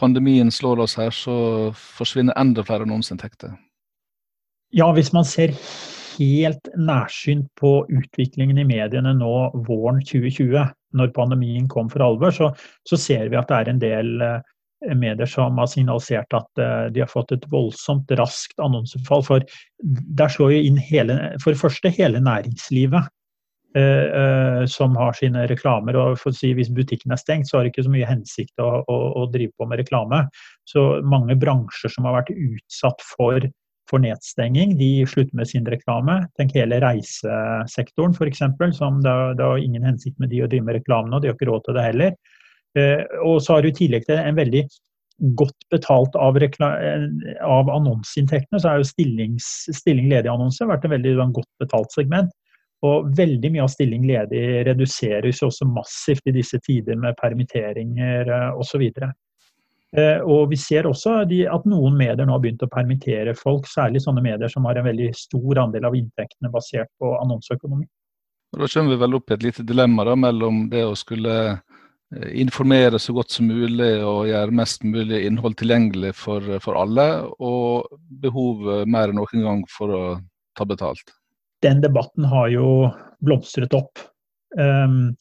pandemien 0.00 0.50
slår 0.50 0.84
oss 0.86 0.96
her, 1.00 1.12
så 1.14 1.34
forsvinner 1.76 2.36
enda 2.40 2.64
flere 2.66 2.86
annonseinntekter? 2.88 3.52
Ja, 4.76 4.88
hvis 4.94 5.12
man 5.12 5.26
ser 5.26 5.52
helt 6.20 6.70
nærsynt 6.78 7.48
på 7.58 7.72
utviklingen 7.90 8.60
i 8.60 8.66
mediene 8.68 9.12
nå 9.16 9.34
våren 9.66 10.00
2020, 10.04 10.70
når 10.96 11.12
pandemien 11.16 11.68
kom 11.70 11.90
for 11.90 12.04
alvor, 12.04 12.34
så, 12.34 12.50
så 12.88 12.98
ser 12.98 13.30
vi 13.30 13.38
at 13.38 13.50
det 13.50 13.58
er 13.58 13.70
en 13.70 13.82
del 13.82 14.24
eh, 14.24 14.40
medier 14.96 15.28
som 15.28 15.58
har 15.60 15.68
signalisert 15.70 16.34
at 16.36 16.60
eh, 16.62 16.86
de 16.94 17.04
har 17.04 17.10
fått 17.10 17.32
et 17.36 17.46
voldsomt 17.52 18.10
raskt 18.18 18.60
annonsefall. 18.62 19.24
For 19.26 19.46
der 20.18 20.32
slår 20.32 20.54
jo 20.54 20.60
inn 20.70 20.80
hele, 20.90 21.18
for 21.42 21.52
det 21.52 21.62
første 21.62 21.92
hele 21.96 22.22
næringslivet. 22.24 23.10
Uh, 23.70 24.64
som 24.66 24.96
har 24.98 25.12
sine 25.14 25.44
reklamer. 25.46 25.94
og 25.94 26.16
for 26.18 26.32
å 26.32 26.34
si 26.34 26.48
Hvis 26.58 26.72
butikken 26.74 27.12
er 27.14 27.20
stengt, 27.20 27.46
så 27.46 27.54
har 27.54 27.62
det 27.62 27.70
ikke 27.70 27.84
så 27.86 27.92
mye 27.92 28.08
hensikt 28.08 28.58
å, 28.58 28.80
å, 28.82 28.96
å 29.20 29.28
drive 29.30 29.54
på 29.54 29.68
med 29.70 29.78
reklame. 29.78 30.24
Så 30.66 30.82
mange 31.06 31.36
bransjer 31.38 31.92
som 31.94 32.08
har 32.08 32.16
vært 32.16 32.32
utsatt 32.34 33.04
for 33.12 33.46
for 33.90 34.02
nedstenging. 34.02 34.76
De 34.78 35.06
slutter 35.06 35.36
med 35.36 35.48
sin 35.50 35.66
reklame. 35.66 36.20
Tenk 36.38 36.54
hele 36.54 36.80
reisesektoren 36.82 38.14
f.eks. 38.14 38.44
som 38.78 39.00
det, 39.04 39.16
det 39.38 39.46
har 39.46 39.58
ingen 39.58 39.86
hensikt 39.86 40.18
med 40.22 40.30
de 40.30 40.44
å 40.44 40.50
drive 40.50 40.68
med 40.68 40.78
reklame 40.80 41.10
nå, 41.10 41.20
de 41.20 41.30
har 41.30 41.38
ikke 41.38 41.50
råd 41.50 41.66
til 41.66 41.78
det 41.78 41.88
heller. 41.88 42.14
Eh, 42.78 43.02
og 43.26 43.40
så 43.42 43.56
har 43.56 43.64
du 43.64 43.70
i 43.70 43.76
tillegg 43.76 44.06
til 44.06 44.20
en 44.20 44.38
veldig 44.38 44.64
godt 45.36 45.66
betalt 45.72 46.14
av, 46.16 46.38
av 47.44 47.70
annonseinntektene, 47.74 48.60
så 48.60 48.70
er 48.70 48.80
jo 48.80 48.88
stilling 48.88 50.06
ledig-annonser 50.08 50.70
vært 50.70 50.86
en 50.86 50.94
veldig 50.94 51.16
godt 51.36 51.50
betalt 51.60 51.92
segment. 51.92 52.30
Og 52.86 53.10
veldig 53.12 53.50
mye 53.52 53.64
av 53.66 53.72
stilling 53.72 54.06
ledig 54.08 54.44
reduseres 54.64 55.42
også 55.44 55.66
massivt 55.68 56.30
i 56.30 56.36
disse 56.38 56.56
tider 56.64 56.96
med 56.96 57.18
permitteringer 57.20 58.30
eh, 58.32 58.48
osv. 58.56 58.86
Eh, 59.90 60.20
og 60.22 60.48
vi 60.52 60.56
ser 60.56 60.86
også 60.88 61.18
at 61.26 61.66
noen 61.68 61.98
medier 61.98 62.24
nå 62.24 62.32
har 62.32 62.42
begynt 62.42 62.64
å 62.64 62.70
permittere 62.72 63.34
folk, 63.36 63.68
særlig 63.68 64.04
sånne 64.06 64.22
medier 64.24 64.48
som 64.52 64.68
har 64.68 64.78
en 64.78 64.86
veldig 64.86 65.10
stor 65.18 65.66
andel 65.66 65.90
av 65.90 65.98
inntektene 65.98 66.52
basert 66.54 66.88
på 67.02 67.12
annonseøkonomi. 67.18 67.84
Da 68.56 68.66
kommer 68.66 68.94
vi 68.94 69.02
vel 69.02 69.14
opp 69.18 69.30
i 69.30 69.34
et 69.36 69.44
lite 69.44 69.62
dilemma 69.66 70.08
da, 70.08 70.16
mellom 70.18 70.64
det 70.72 70.86
å 70.86 70.96
skulle 70.98 71.34
eh, 71.50 71.58
informere 72.10 72.98
så 72.98 73.14
godt 73.14 73.30
som 73.36 73.46
mulig 73.46 73.92
og 74.02 74.26
gjøre 74.26 74.56
mest 74.58 74.82
mulig 74.82 75.22
innhold 75.28 75.54
tilgjengelig 75.60 76.14
for, 76.18 76.42
for 76.64 76.78
alle, 76.80 77.06
og 77.38 77.86
behovet 78.22 78.90
mer 78.90 79.12
enn 79.12 79.20
noen 79.20 79.46
gang 79.46 79.64
for 79.70 79.94
å 79.94 80.02
ta 80.58 80.66
betalt. 80.66 81.14
Den 81.62 81.82
debatten 81.84 82.26
har 82.26 82.48
jo 82.50 82.90
blomstret 83.22 83.74
opp. 83.76 84.00
Um, 84.58 85.14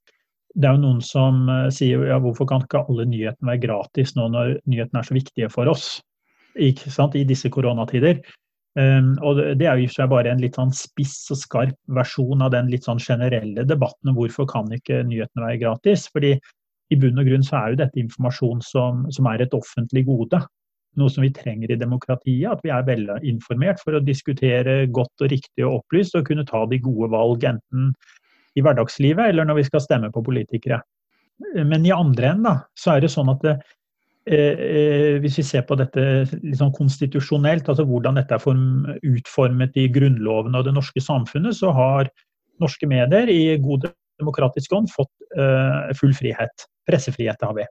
det 0.57 0.65
er 0.65 0.75
jo 0.75 0.81
noen 0.81 1.01
som 1.05 1.43
eh, 1.51 1.67
sier 1.73 2.07
ja, 2.09 2.17
hvorfor 2.19 2.47
kan 2.49 2.63
ikke 2.65 2.81
alle 2.89 3.05
nyhetene 3.07 3.51
være 3.51 3.61
gratis 3.67 4.15
nå 4.17 4.25
når 4.33 4.55
nyhetene 4.65 5.03
er 5.03 5.07
så 5.07 5.15
viktige 5.15 5.49
for 5.53 5.69
oss 5.69 5.99
ikke 6.59 6.91
sant, 6.91 7.15
i 7.15 7.27
disse 7.27 7.51
koronatider. 7.53 8.17
Um, 8.77 9.13
og 9.25 9.39
Det 9.59 9.67
er 9.67 9.79
jo 9.81 10.07
bare 10.09 10.31
en 10.31 10.41
litt 10.41 10.57
sånn 10.57 10.73
spiss 10.75 11.29
og 11.33 11.39
skarp 11.41 11.77
versjon 11.95 12.41
av 12.45 12.51
den 12.53 12.69
litt 12.71 12.85
sånn 12.87 13.01
generelle 13.01 13.65
debatten 13.67 14.13
hvorfor 14.17 14.47
kan 14.49 14.69
ikke 14.73 15.03
nyhetene 15.07 15.45
være 15.45 15.61
gratis. 15.61 16.07
Fordi 16.11 16.35
i 16.89 16.97
bunn 16.99 17.21
og 17.21 17.27
grunn 17.29 17.45
så 17.45 17.59
er 17.59 17.73
jo 17.73 17.81
dette 17.83 18.01
informasjon 18.01 18.63
som, 18.65 19.03
som 19.13 19.27
er 19.29 19.43
et 19.43 19.53
offentlig 19.53 20.05
gode. 20.07 20.41
Noe 20.97 21.13
som 21.13 21.23
vi 21.23 21.31
trenger 21.33 21.71
i 21.71 21.77
demokratiet, 21.79 22.49
at 22.49 22.63
vi 22.65 22.71
er 22.73 22.85
velinformert 22.87 23.81
for 23.83 23.97
å 23.97 24.03
diskutere 24.03 24.81
godt 24.91 25.25
og 25.25 25.31
riktig 25.31 25.65
og 25.65 25.81
opplyst 25.81 26.17
og 26.17 26.25
kunne 26.29 26.47
ta 26.49 26.63
de 26.69 26.81
gode 26.81 27.11
valg 27.13 27.45
enten 27.45 27.91
i 28.57 28.63
hverdagslivet 28.65 29.29
eller 29.29 29.45
når 29.45 29.61
vi 29.61 29.67
skal 29.67 29.83
stemme 29.85 30.09
på 30.13 30.23
politikere. 30.25 30.81
Men 31.55 31.85
i 31.85 31.93
andre 31.95 32.33
enden 32.33 32.63
så 32.77 32.95
er 32.95 33.05
det 33.05 33.11
sånn 33.13 33.29
at 33.31 33.45
det, 33.45 33.53
eh, 34.27 34.63
eh, 34.65 35.19
hvis 35.23 35.37
vi 35.39 35.45
ser 35.45 35.63
på 35.69 35.77
dette 35.79 36.25
liksom 36.33 36.73
konstitusjonelt, 36.75 37.69
altså 37.69 37.85
hvordan 37.87 38.19
dette 38.19 38.35
er 38.35 38.43
form, 38.43 38.89
utformet 39.05 39.77
i 39.79 39.87
Grunnloven 39.93 40.57
og 40.57 40.65
det 40.67 40.75
norske 40.75 41.03
samfunnet, 41.03 41.55
så 41.61 41.71
har 41.75 42.11
norske 42.59 42.89
medier 42.89 43.31
i 43.31 43.55
god 43.63 43.87
demokratisk 44.19 44.73
ånd 44.75 44.91
fått 44.91 45.13
eh, 45.37 45.95
full 45.99 46.13
frihet. 46.17 46.67
Pressefrihet 46.89 47.45
har 47.45 47.55
vi. 47.57 47.67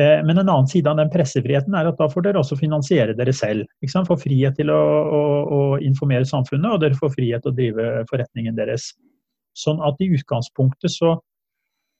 Eh, 0.00 0.24
men 0.24 0.38
en 0.38 0.48
annen 0.48 0.68
side 0.68 0.88
av 0.88 0.96
den 0.96 1.10
pressefriheten 1.12 1.74
er 1.76 1.90
at 1.90 1.98
da 2.00 2.08
får 2.08 2.24
dere 2.24 2.40
også 2.40 2.56
finansiere 2.56 3.16
dere 3.16 3.34
selv. 3.36 3.68
Får 3.92 4.22
frihet 4.22 4.56
til 4.56 4.72
å, 4.72 4.78
å, 4.78 5.20
å 5.44 5.60
informere 5.84 6.28
samfunnet, 6.28 6.70
og 6.70 6.80
dere 6.84 6.96
får 6.98 7.12
frihet 7.16 7.44
til 7.44 7.52
å 7.52 7.58
drive 7.58 7.90
forretningen 8.08 8.56
deres. 8.56 8.92
Sånn 9.58 9.82
at 9.84 10.00
i 10.00 10.08
utgangspunktet 10.16 10.94
så, 10.94 11.18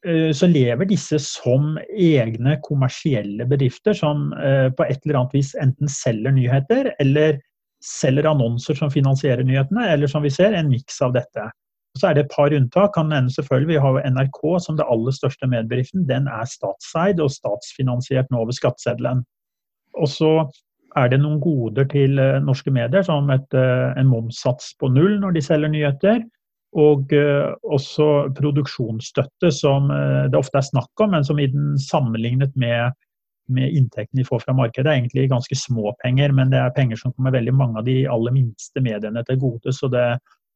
eh, 0.09 0.31
så 0.33 0.49
lever 0.49 0.89
disse 0.89 1.21
som 1.21 1.77
egne 1.93 2.57
kommersielle 2.65 3.45
bedrifter 3.51 3.97
som 3.99 4.31
eh, 4.41 4.71
på 4.73 4.89
et 4.89 5.05
eller 5.05 5.21
annet 5.21 5.37
vis 5.37 5.53
enten 5.61 5.91
selger 5.93 6.33
nyheter 6.33 6.95
eller 7.03 7.43
selger 7.83 8.31
annonser 8.31 8.79
som 8.79 8.93
finansierer 8.95 9.45
nyhetene, 9.45 9.89
eller 9.91 10.09
som 10.09 10.23
vi 10.23 10.31
ser, 10.33 10.55
en 10.55 10.71
miks 10.71 11.01
av 11.03 11.13
dette. 11.17 11.51
Så 11.99 12.09
er 12.09 12.17
det 12.17 12.25
et 12.25 12.33
par 12.33 12.55
unntak. 12.57 12.95
kan 12.95 13.09
nevne 13.09 13.31
selvfølgelig, 13.31 13.69
Vi 13.69 13.81
har 13.85 14.11
NRK 14.11 14.41
som 14.65 14.77
det 14.77 14.87
aller 14.89 15.13
største 15.13 15.47
medbedriften. 15.47 16.09
Den 16.09 16.27
er 16.27 16.45
statseid 16.49 17.21
og 17.21 17.31
statsfinansiert 17.31 18.31
nå 18.31 18.41
over 18.41 18.53
skatteseddelen. 18.53 19.25
Og 20.01 20.09
så 20.09 20.33
er 20.97 21.09
det 21.09 21.21
noen 21.21 21.41
goder 21.41 21.85
til 21.85 22.19
eh, 22.19 22.41
norske 22.41 22.71
medier, 22.71 23.03
som 23.03 23.31
et, 23.31 23.55
en 23.55 24.09
momssats 24.09 24.75
på 24.81 24.89
null 24.89 25.21
når 25.21 25.37
de 25.37 25.43
selger 25.45 25.69
nyheter. 25.69 26.25
Og 26.73 27.13
uh, 27.13 27.53
også 27.69 28.33
produksjonsstøtte, 28.33 29.51
som 29.53 29.91
det 29.93 30.39
ofte 30.39 30.57
er 30.57 30.65
snakk 30.65 31.01
om, 31.05 31.11
men 31.13 31.25
som 31.25 31.37
i 31.37 31.51
den 31.53 31.75
sammenlignet 31.77 32.55
med, 32.57 32.97
med 33.53 33.77
inntektene 33.77 34.23
de 34.23 34.25
får 34.25 34.47
fra 34.47 34.55
markedet, 34.57 34.89
er 34.89 35.03
egentlig 35.03 35.27
ganske 35.29 35.59
små 35.61 35.93
penger. 36.01 36.33
Men 36.33 36.49
det 36.49 36.63
er 36.63 36.73
penger 36.73 36.97
som 36.97 37.13
kommer 37.13 37.37
veldig 37.37 37.53
mange 37.53 37.83
av 37.83 37.85
de 37.85 37.99
aller 38.09 38.33
minste 38.33 38.81
mediene 38.81 39.21
til 39.29 39.37
gode. 39.45 39.77
Så 39.77 39.93
det, 39.93 40.07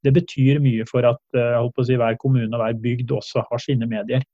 det 0.07 0.15
betyr 0.17 0.63
mye 0.63 0.87
for 0.89 1.07
at 1.09 1.21
uh, 1.37 1.85
si, 1.85 1.99
hver 1.99 2.19
kommune 2.23 2.51
og 2.53 2.63
hver 2.63 2.81
bygd 2.83 3.13
også 3.19 3.45
har 3.51 3.63
sine 3.63 3.89
medier. 3.91 4.25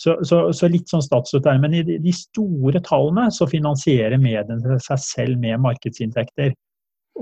Så, 0.00 0.16
så, 0.26 0.46
så 0.56 0.68
litt 0.72 0.88
sånn 0.90 1.04
statsstøtte 1.04 1.52
Men 1.60 1.74
i 1.76 1.82
de 1.84 2.12
store 2.16 2.80
tallene 2.82 3.28
så 3.30 3.46
finansierer 3.46 4.18
mediene 4.18 4.78
seg 4.82 5.02
selv 5.04 5.42
med 5.42 5.60
markedsinntekter. 5.62 6.54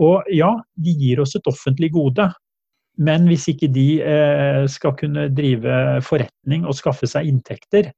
Og 0.01 0.29
ja, 0.33 0.53
de 0.79 0.95
gir 0.97 1.21
oss 1.21 1.35
et 1.37 1.51
offentlig 1.51 1.91
gode. 1.97 2.31
Men 3.01 3.27
hvis 3.29 3.49
ikke 3.53 3.69
de 3.73 3.87
eh, 4.05 4.65
skal 4.71 4.95
kunne 4.99 5.29
drive 5.35 6.01
forretning 6.07 6.67
og 6.69 6.77
skaffe 6.79 7.09
seg 7.11 7.29
inntekter, 7.31 7.91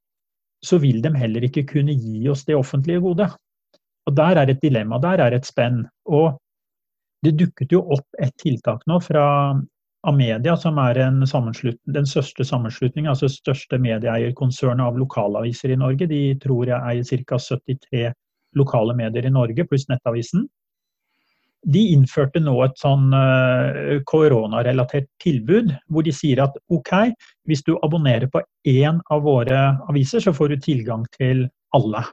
så 0.63 0.79
vil 0.79 1.01
de 1.03 1.11
heller 1.19 1.43
ikke 1.47 1.65
kunne 1.69 1.95
gi 1.95 2.23
oss 2.31 2.45
det 2.47 2.55
offentlige 2.55 3.03
gode. 3.03 3.27
Og 4.07 4.15
Der 4.15 4.39
er 4.39 4.49
et 4.49 4.61
dilemma, 4.63 4.99
der 4.99 5.21
er 5.23 5.35
et 5.35 5.47
spenn. 5.47 5.83
Og 6.05 6.39
det 7.23 7.37
dukket 7.39 7.71
jo 7.71 7.83
opp 7.95 8.07
et 8.19 8.33
tiltak 8.39 8.83
nå 8.87 8.99
fra 9.03 9.25
Amedia, 10.07 10.57
som 10.59 10.79
er 10.83 10.99
den 10.99 12.07
største 12.09 12.43
sammenslutningen, 12.43 13.09
altså 13.11 13.29
største 13.31 13.79
medieeierkonsernet 13.79 14.83
av 14.83 14.97
lokalaviser 14.99 15.71
i 15.71 15.79
Norge. 15.79 16.09
De 16.11 16.23
tror 16.43 16.67
jeg 16.67 16.79
eier 16.91 17.23
ca. 17.29 17.39
73 17.39 18.09
lokale 18.59 18.95
medier 18.97 19.25
i 19.25 19.33
Norge, 19.33 19.65
pluss 19.69 19.87
Nettavisen 19.89 20.43
de 21.63 21.83
innførte 21.93 22.41
nå 22.43 22.55
et 22.65 22.75
sånn 22.79 23.13
uh, 23.15 23.99
koronarelatert 24.09 25.07
tilbud, 25.23 25.71
hvor 25.87 26.05
de 26.05 26.13
sier 26.15 26.43
at 26.43 26.57
ok, 26.73 27.13
hvis 27.47 27.63
du 27.67 27.75
abonnerer 27.85 28.29
på 28.31 28.43
én 28.67 28.99
av 29.13 29.23
våre 29.23 29.61
aviser, 29.89 30.23
så 30.23 30.35
får 30.35 30.53
du 30.53 30.65
tilgang 30.67 31.05
til 31.15 31.47
alle. 31.75 32.03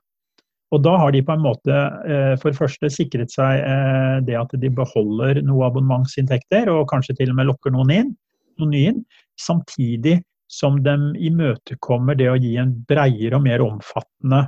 Og 0.70 0.82
da 0.84 0.94
har 1.02 1.10
de 1.14 1.22
på 1.26 1.34
en 1.34 1.42
måte 1.42 1.74
eh, 1.74 2.34
for 2.38 2.52
det 2.52 2.58
første 2.60 2.90
sikret 2.94 3.32
seg 3.34 3.58
eh, 3.58 4.18
det 4.26 4.36
at 4.38 4.52
de 4.62 4.70
beholder 4.70 5.42
noe 5.46 5.66
abonnementsinntekter, 5.66 6.70
og 6.70 6.86
kanskje 6.92 7.16
til 7.18 7.32
og 7.32 7.40
med 7.40 7.50
lokker 7.50 7.74
noen 7.74 7.90
inn, 7.94 8.12
noen 8.60 8.74
nye 8.74 8.92
inn, 8.92 9.00
samtidig 9.40 10.20
som 10.50 10.78
de 10.82 10.94
imøtekommer 11.26 12.18
det 12.18 12.30
å 12.30 12.38
gi 12.38 12.56
en 12.58 12.72
breiere 12.88 13.38
og 13.38 13.44
mer 13.46 13.62
omfattende 13.64 14.44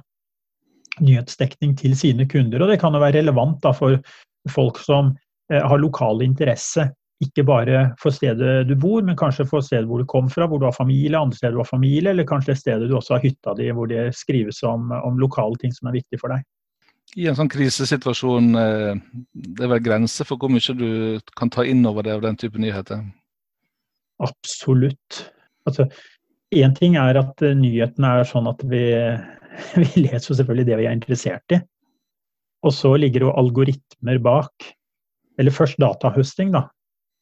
nyhetsdekning 1.02 1.76
til 1.78 1.94
sine 1.98 2.26
kunder. 2.30 2.62
Og 2.62 2.72
det 2.72 2.80
kan 2.82 2.94
jo 2.94 3.02
være 3.02 3.20
relevant 3.20 3.60
da, 3.64 3.72
for 3.74 3.98
folk 4.50 4.80
som 4.82 5.12
eh, 5.50 5.62
har 5.62 5.82
lokal 5.82 6.22
interesse. 6.26 6.90
Ikke 7.22 7.44
bare 7.46 7.82
for 8.02 8.14
stedet 8.14 8.64
du 8.66 8.72
bor, 8.78 9.02
men 9.06 9.18
kanskje 9.18 9.46
for 9.46 9.62
stedet 9.62 9.86
hvor 9.86 10.02
du 10.02 10.08
kom 10.10 10.30
fra, 10.32 10.48
hvor 10.50 10.58
du 10.58 10.66
har 10.66 10.74
familie, 10.74 11.18
andre 11.18 11.38
steder 11.38 11.54
du 11.54 11.62
har 11.62 11.68
familie, 11.68 12.10
eller 12.10 12.26
kanskje 12.26 12.52
det 12.52 12.62
stedet 12.62 12.88
du 12.90 12.96
også 12.98 13.16
har 13.16 13.22
hytta 13.22 13.54
di, 13.58 13.68
hvor 13.70 13.90
det 13.90 14.08
skrives 14.18 14.62
om, 14.66 14.90
om 14.90 15.20
lokale 15.22 15.60
ting 15.62 15.74
som 15.74 15.90
er 15.90 16.00
viktig 16.00 16.18
for 16.22 16.34
deg. 16.34 16.42
I 17.20 17.28
en 17.28 17.36
sånn 17.36 17.50
krisesituasjon, 17.52 18.54
eh, 18.56 19.02
det 19.32 19.66
er 19.66 19.70
vel 19.74 19.84
grenser 19.84 20.26
for 20.26 20.40
hvor 20.40 20.50
mye 20.50 20.74
du 20.78 21.20
kan 21.38 21.52
ta 21.52 21.66
inn 21.68 21.84
over 21.86 22.06
det 22.06 22.16
av 22.16 22.24
den 22.24 22.38
type 22.40 22.58
nyheter? 22.58 23.04
Absolutt. 24.22 25.26
Altså, 25.68 25.86
Én 26.52 26.74
ting 26.76 26.98
er 27.00 27.16
at 27.16 27.40
eh, 27.44 27.56
nyhetene 27.56 28.18
er 28.18 28.28
sånn 28.28 28.48
at 28.50 28.60
vi, 28.68 28.84
vi 29.80 30.04
leser 30.04 30.36
selvfølgelig 30.36 30.68
det 30.68 30.78
vi 30.80 30.88
er 30.88 30.96
interessert 30.98 31.56
i. 31.56 31.60
Og 32.62 32.74
så 32.76 32.92
ligger 33.00 33.22
det 33.22 33.28
jo 33.28 33.36
algoritmer 33.40 34.20
bak. 34.22 34.72
Eller 35.40 35.54
først 35.54 35.80
datahøsting, 35.82 36.52
da. 36.54 36.66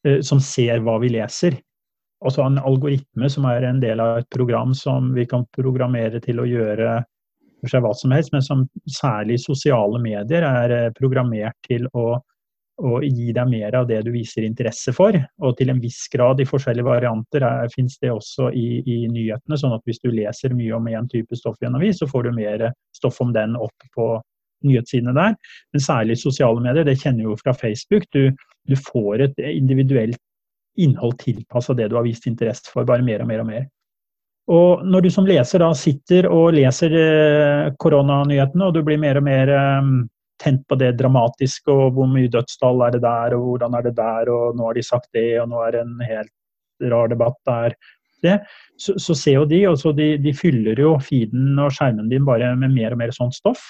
Eh, 0.06 0.20
som 0.24 0.40
ser 0.40 0.80
hva 0.84 0.96
vi 1.02 1.12
leser. 1.12 1.58
Altså 2.24 2.44
en 2.44 2.58
algoritme 2.60 3.28
som 3.32 3.46
er 3.48 3.66
en 3.68 3.80
del 3.80 4.00
av 4.00 4.20
et 4.20 4.28
program 4.32 4.74
som 4.76 5.12
vi 5.16 5.26
kan 5.28 5.46
programmere 5.56 6.20
til 6.24 6.40
å 6.40 6.48
gjøre 6.48 7.00
for 7.60 7.72
seg 7.72 7.84
hva 7.84 7.92
som 7.96 8.12
helst, 8.16 8.32
men 8.32 8.44
som 8.44 8.64
særlig 8.88 9.36
sosiale 9.42 10.00
medier 10.00 10.44
er 10.48 10.76
eh, 10.76 10.92
programmert 10.96 11.56
til 11.68 11.88
å 11.92 12.20
å 12.80 13.02
gi 13.04 13.28
deg 13.36 13.48
mer 13.50 13.74
av 13.76 13.82
det 13.90 13.98
du 14.06 14.10
viser 14.14 14.44
interesse 14.46 14.94
for. 14.96 15.12
Og 15.44 15.56
til 15.58 15.68
en 15.68 15.80
viss 15.82 15.98
grad 16.08 16.40
i 16.40 16.46
forskjellige 16.48 16.86
varianter 16.86 17.44
fins 17.74 17.98
det 18.00 18.08
også 18.08 18.46
i, 18.56 18.80
i, 18.80 18.94
nyhetene. 19.04 19.58
sånn 19.60 19.74
at 19.76 19.84
hvis 19.84 20.00
du 20.00 20.08
leser 20.08 20.54
mye 20.56 20.78
om 20.78 20.88
én 20.88 21.10
type 21.12 21.36
stoff 21.36 21.60
i 21.60 21.68
en 21.68 21.76
avis, 21.76 22.00
så 22.00 22.08
får 22.08 22.24
du 22.24 22.38
mer 22.38 22.70
stoff 22.96 23.20
om 23.20 23.34
den 23.36 23.52
opp 23.60 23.84
på 23.92 24.06
nyhetssidene 24.64 25.12
der. 25.12 25.36
Men 25.74 25.84
særlig 25.84 26.16
sosiale 26.22 26.64
medier, 26.64 26.88
det 26.88 26.96
kjenner 27.02 27.26
vi 27.26 27.28
jo 27.28 27.36
fra 27.40 27.52
Facebook. 27.52 28.08
Du, 28.16 28.30
du 28.68 28.76
får 28.76 29.26
et 29.26 29.40
individuelt 29.50 30.20
innhold 30.80 31.18
tilpassa 31.20 31.74
det 31.74 31.88
du 31.90 31.98
har 31.98 32.06
vist 32.06 32.26
interesse 32.30 32.70
for, 32.72 32.86
bare 32.88 33.04
mer 33.04 33.24
og 33.24 33.30
mer 33.30 33.42
og 33.42 33.48
mer. 33.50 33.68
Og 34.50 34.82
når 34.86 35.04
du 35.04 35.10
som 35.14 35.28
leser 35.28 35.62
da 35.62 35.70
sitter 35.76 36.26
og 36.30 36.56
leser 36.56 36.94
eh, 36.96 37.68
koronanyhetene, 37.78 38.66
og 38.66 38.74
du 38.74 38.82
blir 38.86 38.98
mer 38.98 39.20
og 39.20 39.26
mer 39.26 39.52
eh, 39.54 39.92
tent 40.42 40.64
på 40.68 40.78
det 40.80 40.94
dramatiske, 40.98 41.70
og 41.70 41.94
hvor 41.96 42.08
mye 42.10 42.30
dødstall 42.32 42.86
er 42.86 42.96
det 42.96 43.02
der, 43.04 43.36
og 43.36 43.46
hvordan 43.46 43.76
er 43.78 43.86
det 43.86 43.96
der, 43.98 44.32
og 44.32 44.58
nå 44.58 44.70
har 44.70 44.78
de 44.78 44.86
sagt 44.86 45.10
det, 45.16 45.28
og 45.42 45.50
nå 45.52 45.62
er 45.66 45.76
det 45.76 45.84
en 45.84 46.04
helt 46.06 46.90
rar 46.90 47.12
debatt 47.12 47.38
der. 47.46 47.76
Det, 48.24 48.36
så, 48.80 48.96
så 49.00 49.16
ser 49.16 49.38
jo 49.38 49.44
de, 49.48 49.62
altså 49.68 49.94
de, 49.96 50.14
de 50.20 50.32
fyller 50.36 50.80
jo 50.80 50.96
feeden 51.00 51.56
og 51.60 51.72
skjermen 51.76 52.10
din 52.10 52.26
bare 52.26 52.50
med 52.58 52.74
mer 52.74 52.96
og 52.96 53.00
mer 53.00 53.14
sånt 53.16 53.36
stoff. 53.36 53.62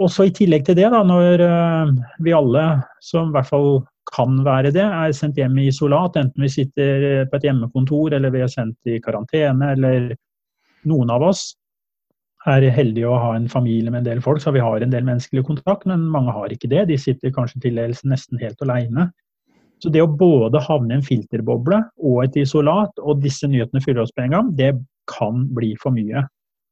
Og 0.00 0.08
så 0.10 0.26
I 0.26 0.34
tillegg 0.34 0.64
til 0.66 0.78
det, 0.78 0.88
da, 0.92 1.02
når 1.06 1.42
uh, 1.44 1.90
vi 2.24 2.32
alle, 2.34 2.64
som 3.04 3.30
i 3.30 3.36
hvert 3.36 3.50
fall 3.50 3.82
kan 4.10 4.40
være 4.46 4.72
det, 4.74 4.82
er 4.82 5.14
sendt 5.14 5.38
hjem 5.38 5.58
i 5.60 5.68
isolat, 5.70 6.16
enten 6.18 6.46
vi 6.46 6.50
sitter 6.50 7.26
på 7.30 7.38
et 7.38 7.46
hjemmekontor 7.46 8.16
eller 8.16 8.32
vi 8.34 8.42
er 8.42 8.50
sendt 8.50 8.90
i 8.90 8.98
karantene, 9.04 9.74
eller 9.76 10.10
noen 10.88 11.12
av 11.12 11.26
oss, 11.28 11.50
er 12.48 12.64
heldige 12.72 13.08
å 13.08 13.18
ha 13.20 13.34
en 13.36 13.48
familie 13.52 13.92
med 13.92 14.00
en 14.00 14.08
del 14.14 14.22
folk, 14.24 14.40
så 14.40 14.54
vi 14.56 14.62
har 14.64 14.80
en 14.80 14.92
del 14.92 15.04
menneskelig 15.04 15.44
kontakt, 15.46 15.84
men 15.88 16.08
mange 16.12 16.32
har 16.32 16.52
ikke 16.52 16.70
det. 16.72 16.86
De 16.88 16.96
sitter 16.98 17.34
kanskje 17.36 17.60
til 17.66 17.76
dels 17.76 18.00
nesten 18.08 18.40
helt 18.40 18.62
alene. 18.64 19.10
Så 19.80 19.92
det 19.92 20.02
å 20.04 20.08
både 20.08 20.60
havne 20.64 20.94
i 20.96 20.98
en 20.98 21.04
filterboble 21.04 21.82
og 22.00 22.24
et 22.24 22.36
isolat, 22.40 22.92
og 23.00 23.20
disse 23.24 23.48
nyhetene 23.48 23.84
fyller 23.84 24.04
oss 24.04 24.14
på 24.16 24.24
en 24.24 24.36
gang, 24.36 24.52
det 24.56 24.72
kan 25.10 25.46
bli 25.56 25.74
for 25.80 25.92
mye. 25.92 26.24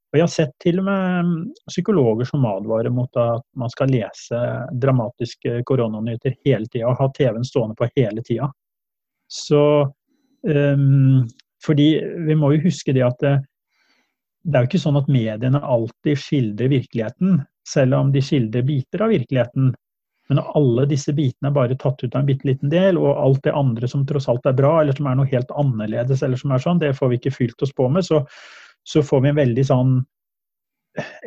Og 0.09 0.17
Jeg 0.17 0.25
har 0.25 0.33
sett 0.33 0.55
til 0.63 0.79
og 0.81 0.87
med 0.87 1.33
psykologer 1.69 2.29
som 2.29 2.47
advarer 2.49 2.89
mot 2.95 3.19
at 3.21 3.45
man 3.61 3.69
skal 3.73 3.91
lese 3.93 4.39
dramatiske 4.81 5.61
koronanyheter 5.69 6.39
hele 6.47 6.65
tida, 6.65 6.89
og 6.89 6.97
ha 6.97 7.11
TV-en 7.13 7.45
stående 7.45 7.77
på 7.77 7.91
hele 7.93 8.25
tida. 8.25 8.49
Så 9.29 9.61
um, 10.49 11.27
fordi 11.65 11.91
vi 12.25 12.39
må 12.41 12.55
jo 12.55 12.65
huske 12.65 12.95
det 12.97 13.05
at 13.05 13.21
det 14.49 14.57
er 14.57 14.65
jo 14.65 14.71
ikke 14.71 14.81
sånn 14.81 14.97
at 15.01 15.11
mediene 15.13 15.61
alltid 15.61 16.21
skildrer 16.23 16.71
virkeligheten, 16.73 17.43
selv 17.69 17.99
om 17.99 18.13
de 18.15 18.23
skildrer 18.25 18.65
biter 18.65 19.05
av 19.05 19.13
virkeligheten. 19.13 19.75
Men 20.29 20.41
alle 20.57 20.87
disse 20.89 21.13
bitene 21.17 21.51
er 21.51 21.57
bare 21.57 21.77
tatt 21.81 22.01
ut 22.01 22.15
av 22.15 22.23
en 22.23 22.29
bitte 22.29 22.49
liten 22.49 22.73
del, 22.73 23.01
og 23.01 23.19
alt 23.21 23.43
det 23.45 23.57
andre 23.57 23.89
som 23.91 24.07
tross 24.09 24.29
alt 24.29 24.47
er 24.49 24.57
bra, 24.57 24.79
eller 24.81 24.97
som 24.97 25.09
er 25.11 25.19
noe 25.19 25.29
helt 25.29 25.53
annerledes, 25.53 26.23
eller 26.25 26.41
som 26.41 26.55
er 26.55 26.65
sånn, 26.65 26.81
det 26.81 26.95
får 26.97 27.13
vi 27.13 27.21
ikke 27.21 27.35
fylt 27.35 27.65
oss 27.65 27.75
på 27.77 27.89
med. 27.93 28.07
Så, 28.07 28.23
så 28.89 29.03
får 29.05 29.25
vi 29.25 29.33
en 29.33 29.43
veldig 29.43 29.65
sånn 29.69 29.99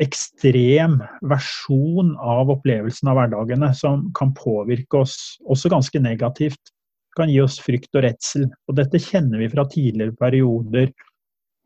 ekstrem 0.03 0.97
versjon 1.29 2.15
av 2.19 2.49
opplevelsen 2.51 3.11
av 3.11 3.19
hverdagene 3.19 3.69
som 3.77 4.09
kan 4.17 4.33
påvirke 4.35 5.03
oss 5.05 5.17
også 5.45 5.71
ganske 5.71 6.01
negativt. 6.01 6.73
Kan 7.15 7.31
gi 7.31 7.39
oss 7.43 7.59
frykt 7.61 7.93
og 7.95 8.05
redsel. 8.07 8.47
Og 8.67 8.77
dette 8.79 8.99
kjenner 9.03 9.41
vi 9.43 9.49
fra 9.51 9.67
tidligere 9.69 10.15
perioder 10.19 10.91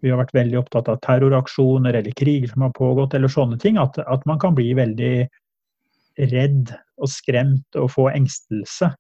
vi 0.04 0.12
har 0.12 0.20
vært 0.20 0.36
veldig 0.36 0.60
opptatt 0.60 0.90
av 0.92 1.00
terroraksjoner 1.06 1.96
eller 1.98 2.14
kriger 2.20 2.52
som 2.52 2.66
har 2.66 2.74
pågått, 2.78 3.16
eller 3.18 3.32
sånne 3.32 3.58
ting. 3.62 3.80
At, 3.82 3.98
at, 3.98 4.26
man 4.30 4.38
kan 4.42 4.54
bli 4.58 4.68
veldig 4.78 5.16
redd 6.32 6.74
og 7.02 7.10
skremt 7.10 7.80
og 7.80 7.90
få 7.96 8.10
engstelse. 8.12 8.92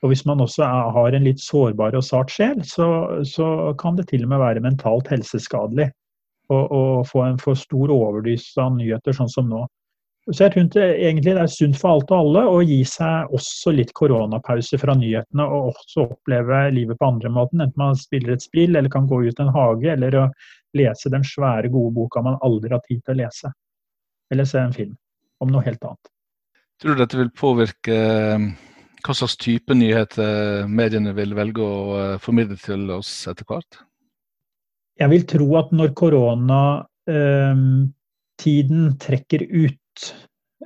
Og 0.00 0.12
hvis 0.12 0.24
man 0.28 0.42
også 0.42 0.64
er, 0.66 0.90
har 0.96 1.16
en 1.16 1.24
litt 1.24 1.40
sårbar 1.40 1.96
og 1.96 2.04
sart 2.04 2.32
sjel, 2.34 2.60
så, 2.66 2.90
så, 3.28 3.72
kan 3.80 3.96
det 3.96 4.08
til 4.10 4.26
og 4.26 4.32
med 4.34 4.42
være 4.42 4.64
mentalt 4.64 5.08
helseskadelig 5.12 5.90
å 6.54 7.02
få 7.06 7.22
en 7.26 7.38
for 7.38 7.58
stor 7.58 7.92
overdys 7.94 8.50
av 8.58 8.74
nyheter, 8.76 9.14
sånn 9.16 9.30
som 9.30 9.48
nå. 9.50 9.66
Så 10.28 10.44
jeg 10.44 10.52
tror 10.52 10.84
egentlig 10.84 11.32
det 11.32 11.42
er 11.42 11.50
sunt 11.50 11.78
for 11.80 11.96
alt 11.96 12.10
og 12.12 12.18
alle 12.18 12.42
å 12.46 12.58
gi 12.62 12.82
seg 12.86 13.32
også 13.34 13.72
litt 13.74 13.90
koronapause 13.96 14.78
fra 14.78 14.94
nyhetene, 14.98 15.46
og 15.46 15.72
også 15.72 16.04
oppleve 16.04 16.60
livet 16.76 17.00
på 17.00 17.08
andre 17.08 17.32
måten. 17.32 17.64
Enten 17.64 17.80
man 17.80 17.98
spiller 17.98 18.36
et 18.36 18.44
spill, 18.44 18.76
eller 18.76 18.92
kan 18.92 19.08
gå 19.10 19.22
ut 19.26 19.42
en 19.42 19.52
hage, 19.54 19.88
eller 19.94 20.18
å 20.20 20.26
lese 20.76 21.10
den 21.10 21.24
svære, 21.26 21.72
gode 21.72 21.94
boka 21.96 22.22
man 22.22 22.38
aldri 22.46 22.74
har 22.76 22.84
tid 22.86 23.02
til 23.02 23.16
å 23.16 23.20
lese. 23.24 23.52
Eller 24.30 24.46
se 24.46 24.60
en 24.62 24.76
film 24.76 24.94
om 25.42 25.50
noe 25.50 25.64
helt 25.66 25.82
annet. 25.82 26.12
Tror 26.80 26.94
du 26.94 27.02
dette 27.02 27.18
vil 27.18 27.32
påvirke 27.36 27.96
eh, 27.96 28.48
hva 29.00 29.16
slags 29.16 29.36
type 29.40 29.74
nyheter 29.74 30.68
mediene 30.68 31.16
vil 31.16 31.34
velge 31.36 31.64
å 31.64 31.80
eh, 31.96 32.18
formidle 32.22 32.60
til 32.60 32.86
oss 32.94 33.10
etter 33.28 33.48
hvert? 33.48 33.80
Jeg 35.00 35.08
vil 35.10 35.24
tro 35.28 35.48
at 35.58 35.68
når 35.72 35.88
koronatiden 35.96 36.88
trekker 39.00 39.40
ut 39.48 39.78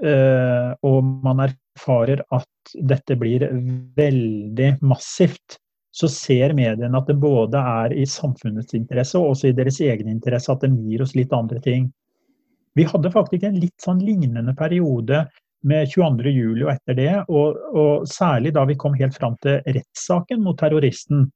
Eh, 0.02 0.70
og 0.82 1.04
man 1.22 1.44
erfarer 1.44 2.24
at 2.34 2.74
dette 2.82 3.14
blir 3.18 3.46
veldig 3.96 4.70
massivt, 4.82 5.60
så 5.94 6.10
ser 6.10 6.56
mediene 6.58 6.98
at 6.98 7.06
det 7.06 7.20
både 7.22 7.60
er 7.60 7.94
i 7.94 8.06
samfunnets 8.10 8.74
interesse 8.74 9.20
og 9.20 9.36
også 9.36 9.52
i 9.52 9.54
deres 9.54 9.78
egen 9.84 10.10
interesse 10.10 10.50
at 10.50 10.64
de 10.66 10.72
gir 10.74 11.04
oss 11.04 11.14
litt 11.14 11.32
andre 11.36 11.62
ting. 11.62 11.86
Vi 12.74 12.88
hadde 12.90 13.12
faktisk 13.14 13.46
en 13.46 13.60
litt 13.62 13.76
sånn 13.78 14.02
lignende 14.02 14.56
periode 14.58 15.22
med 15.64 15.92
22.07 15.94 16.64
og 16.64 16.72
etter 16.74 16.98
det, 16.98 17.12
og, 17.30 17.60
og, 17.70 18.08
særlig 18.10 18.50
da 18.56 18.66
vi 18.68 18.74
kom 18.76 18.98
helt 18.98 19.14
fram 19.14 19.38
til 19.46 19.62
rettssaken 19.62 20.42
mot 20.42 20.58
terroristen. 20.58 21.28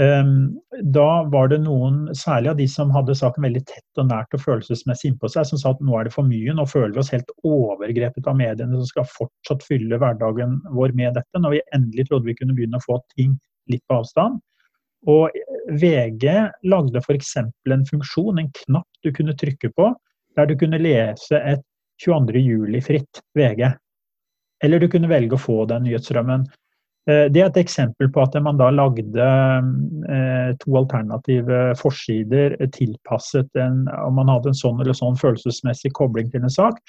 Ehm, 0.00 0.60
da 0.92 1.24
var 1.32 1.48
det 1.48 1.62
noen, 1.64 2.02
særlig 2.14 2.50
av 2.50 2.58
de 2.58 2.66
som 2.68 2.90
hadde 2.92 3.14
saken 3.16 3.46
veldig 3.46 3.62
tett 3.68 4.00
og 4.02 4.10
nært 4.10 4.34
og 4.36 4.42
følelsesmessig 4.42 5.12
innpå 5.12 5.30
seg, 5.32 5.46
som 5.48 5.60
sa 5.60 5.72
at 5.72 5.80
nå 5.80 5.94
er 5.96 6.08
det 6.08 6.12
for 6.12 6.28
mye, 6.28 6.52
nå 6.52 6.66
føler 6.68 6.92
vi 6.92 7.00
oss 7.00 7.12
helt 7.14 7.32
overgrepet 7.48 8.28
av 8.28 8.36
mediene 8.36 8.76
som 8.76 8.90
skal 8.90 9.08
fortsatt 9.08 9.64
fylle 9.64 10.00
hverdagen 10.02 10.58
vår 10.76 10.92
med 10.98 11.16
dette, 11.16 11.40
når 11.40 11.56
vi 11.56 11.62
endelig 11.78 12.08
trodde 12.10 12.28
vi 12.28 12.36
kunne 12.36 12.56
begynne 12.58 12.80
å 12.80 12.84
få 12.84 12.98
ting 13.16 13.38
litt 13.72 13.84
på 13.88 14.02
avstand. 14.02 14.36
Og 15.08 15.32
VG 15.80 16.26
lagde 16.68 17.00
f.eks. 17.00 17.32
en 17.38 17.88
funksjon, 17.88 18.42
en 18.42 18.52
knapp 18.60 19.02
du 19.06 19.12
kunne 19.16 19.36
trykke 19.38 19.70
på, 19.72 19.90
der 20.36 20.50
du 20.50 20.56
kunne 20.60 20.82
lese 20.82 21.40
et 21.40 21.64
22. 22.04 22.42
juli-fritt 22.42 23.22
VG. 23.38 23.70
Eller 24.64 24.80
du 24.80 24.88
kunne 24.92 25.08
velge 25.08 25.36
å 25.36 25.40
få 25.40 25.62
den 25.70 25.86
nyhetsstrømmen. 25.86 26.44
Eh, 27.06 27.26
det 27.30 27.42
er 27.42 27.50
et 27.50 27.60
eksempel 27.60 28.10
på 28.10 28.22
at 28.24 28.34
man 28.42 28.58
da 28.58 28.68
lagde 28.74 29.26
eh, 30.10 30.52
to 30.62 30.78
alternative 30.80 31.60
forsider 31.78 32.56
tilpasset 32.74 33.60
en, 33.62 33.84
om 34.02 34.18
man 34.18 34.32
hadde 34.32 34.50
en 34.50 34.58
sånn 34.58 34.80
eller 34.82 34.96
sånn 34.96 35.18
følelsesmessig 35.20 35.92
kobling 35.98 36.32
til 36.32 36.42
en 36.42 36.52
sak. 36.52 36.80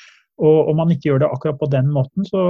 Og 0.41 0.69
om 0.69 0.77
man 0.81 0.93
ikke 0.93 1.11
gjør 1.11 1.21
det 1.23 1.29
akkurat 1.33 1.59
på 1.61 1.69
den 1.73 1.87
måten, 1.93 2.25
så 2.25 2.41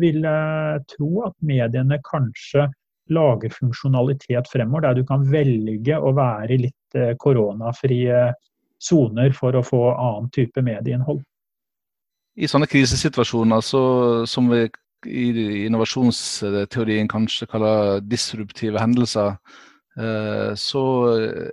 vil 0.00 0.24
jeg 0.24 0.80
tro 0.92 1.10
at 1.28 1.36
mediene 1.44 2.00
kanskje 2.04 2.66
lager 3.12 3.52
funksjonalitet 3.52 4.48
fremover 4.48 4.86
der 4.86 4.98
du 4.98 5.04
kan 5.08 5.24
velge 5.28 5.96
å 5.96 6.12
være 6.16 6.52
i 6.56 6.60
litt 6.66 6.96
eh, 6.96 7.12
koronafrie 7.20 8.30
soner 8.80 9.32
for 9.36 9.56
å 9.56 9.64
få 9.64 9.82
annen 9.92 10.30
type 10.32 10.64
medieinnhold. 10.64 11.20
I 12.34 12.48
sånne 12.50 12.66
krisesituasjoner 12.66 13.60
så, 13.62 13.82
som 14.26 14.48
vi 14.50 14.64
i 15.06 15.66
innovasjonsteorien 15.66 17.08
kanskje 17.10 17.48
kaller 17.50 18.00
disruptive 18.04 18.80
hendelser, 18.80 19.36
eh, 19.98 20.52
så 20.58 20.82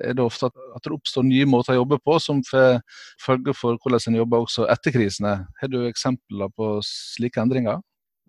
er 0.01 0.17
det 0.17 0.25
ofte 0.25 0.49
at 0.51 0.83
det 0.85 0.93
oppstår 0.95 1.27
nye 1.27 1.47
måter 1.49 1.75
å 1.75 1.81
jobbe 1.81 1.99
på 2.03 2.17
som 2.23 2.41
får 2.47 2.81
følge 3.23 3.55
for 3.57 3.79
hvordan 3.81 4.11
en 4.11 4.19
jobber 4.21 4.45
også 4.45 4.67
etter 4.71 4.95
krisene. 4.95 5.37
Har 5.61 5.71
du 5.71 5.83
eksempler 5.87 6.51
på 6.57 6.73
slike 6.85 7.41
endringer? 7.43 7.81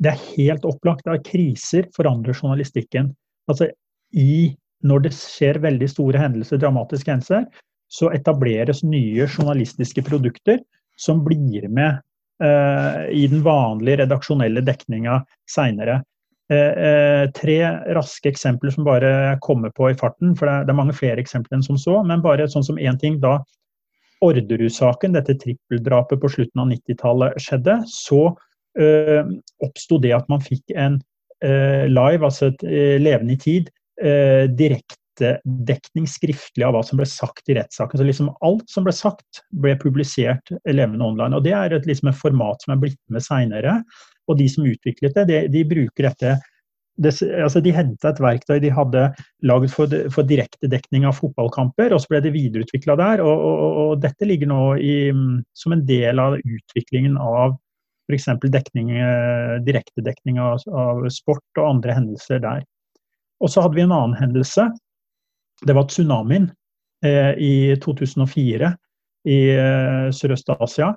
Det 0.02 0.14
er 0.14 0.24
helt 0.36 0.64
opplagt 0.66 1.06
at 1.10 1.26
kriser 1.28 1.86
forandrer 1.96 2.34
journalistikken. 2.34 3.12
Altså, 3.50 3.68
i, 4.12 4.54
når 4.82 5.06
det 5.06 5.12
skjer 5.16 5.60
veldig 5.62 5.88
store 5.90 6.20
hendelser, 6.20 6.60
dramatiske 6.62 7.12
hendelser, 7.12 7.46
så 7.92 8.08
etableres 8.16 8.80
nye 8.86 9.26
journalistiske 9.28 10.02
produkter 10.06 10.62
som 11.00 11.20
blir 11.24 11.68
med 11.68 12.00
i 12.42 13.26
den 13.30 13.42
vanlige 13.44 14.00
redaksjonelle 14.00 14.62
dekninga 14.66 15.20
seinere. 15.50 16.00
Uh, 16.52 16.74
uh, 16.76 17.30
tre 17.32 17.58
raske 17.96 18.28
eksempler 18.28 18.72
som 18.74 18.84
bare 18.84 19.38
kommer 19.40 19.70
på 19.70 19.88
i 19.90 19.96
farten, 19.96 20.34
for 20.36 20.50
det 20.50 20.72
er 20.72 20.76
mange 20.76 20.96
flere 20.96 21.22
eksempler 21.22 21.56
enn 21.58 21.64
som 21.64 21.78
så. 21.80 22.00
Men 22.04 22.24
bare 22.24 22.48
sånn 22.50 22.66
som 22.66 22.80
én 22.80 22.98
ting. 23.00 23.20
Da 23.22 23.38
Orderud-saken, 24.22 25.16
dette 25.16 25.34
trippeldrapet 25.40 26.20
på 26.22 26.30
slutten 26.30 26.62
av 26.62 26.68
90-tallet, 26.70 27.38
skjedde, 27.42 27.78
så 27.90 28.24
uh, 28.34 29.22
oppsto 29.64 29.98
det 30.02 30.12
at 30.18 30.28
man 30.32 30.44
fikk 30.44 30.76
en 30.76 31.00
live, 31.42 32.22
altså 32.22 32.52
et 32.52 32.60
levende 33.02 33.34
i 33.34 33.38
tid, 33.42 33.70
direkte 34.54 34.94
direktedekning 35.20 36.06
skriftlig 36.06 36.64
av 36.64 36.74
hva 36.74 36.82
som 36.84 36.98
ble 36.98 37.06
sagt 37.06 37.48
i 37.48 37.56
rettssaken. 37.56 37.98
Så 37.98 38.04
liksom 38.04 38.30
alt 38.40 38.68
som 38.70 38.84
ble 38.84 38.92
sagt, 38.92 39.42
ble 39.50 39.76
publisert 39.76 40.52
levende 40.66 41.04
online. 41.04 41.36
Og 41.36 41.44
det 41.44 41.52
er 41.52 41.72
et, 41.72 41.86
liksom 41.86 42.08
et 42.08 42.18
format 42.18 42.62
som 42.62 42.74
er 42.74 42.80
blitt 42.82 43.00
med 43.08 43.22
seinere. 43.22 43.82
Og 44.28 44.38
de 44.38 44.48
som 44.48 44.66
utviklet 44.66 45.14
det, 45.14 45.26
de, 45.28 45.44
de 45.52 45.64
bruker 45.68 46.08
dette 46.08 46.38
det, 47.00 47.14
altså 47.40 47.62
De 47.64 47.72
henta 47.72 48.10
et 48.10 48.18
verktøy 48.20 48.58
de 48.60 48.68
hadde 48.70 49.06
lagd 49.48 49.70
for, 49.72 49.88
for 50.12 50.28
direktedekning 50.28 51.06
av 51.08 51.16
fotballkamper, 51.16 51.88
og 51.88 52.02
så 52.02 52.10
ble 52.12 52.20
det 52.20 52.34
videreutvikla 52.34 52.98
der. 53.00 53.22
Og, 53.24 53.32
og, 53.32 53.78
og, 53.80 53.92
dette 54.02 54.28
ligger 54.28 54.50
nå 54.50 54.60
i, 54.76 54.96
som 55.56 55.72
en 55.72 55.86
del 55.88 56.20
av 56.20 56.36
utviklingen 56.36 57.16
av 57.16 57.56
f.eks. 58.12 58.28
Eh, 58.28 59.56
direktedekning 59.64 60.38
av, 60.42 60.60
av 60.68 61.00
sport 61.08 61.62
og 61.62 61.64
andre 61.78 61.96
hendelser 61.96 62.44
der. 62.44 62.60
Og 63.40 63.50
så 63.50 63.64
hadde 63.64 63.80
vi 63.80 63.86
en 63.86 63.96
annen 63.96 64.18
hendelse 64.20 64.68
det 65.66 65.76
var 65.76 65.88
tsunamien 65.88 66.50
eh, 67.04 67.32
i 67.38 67.54
2004 67.82 68.72
i 69.28 69.38
eh, 69.54 70.06
Sørøst-Asia. 70.14 70.92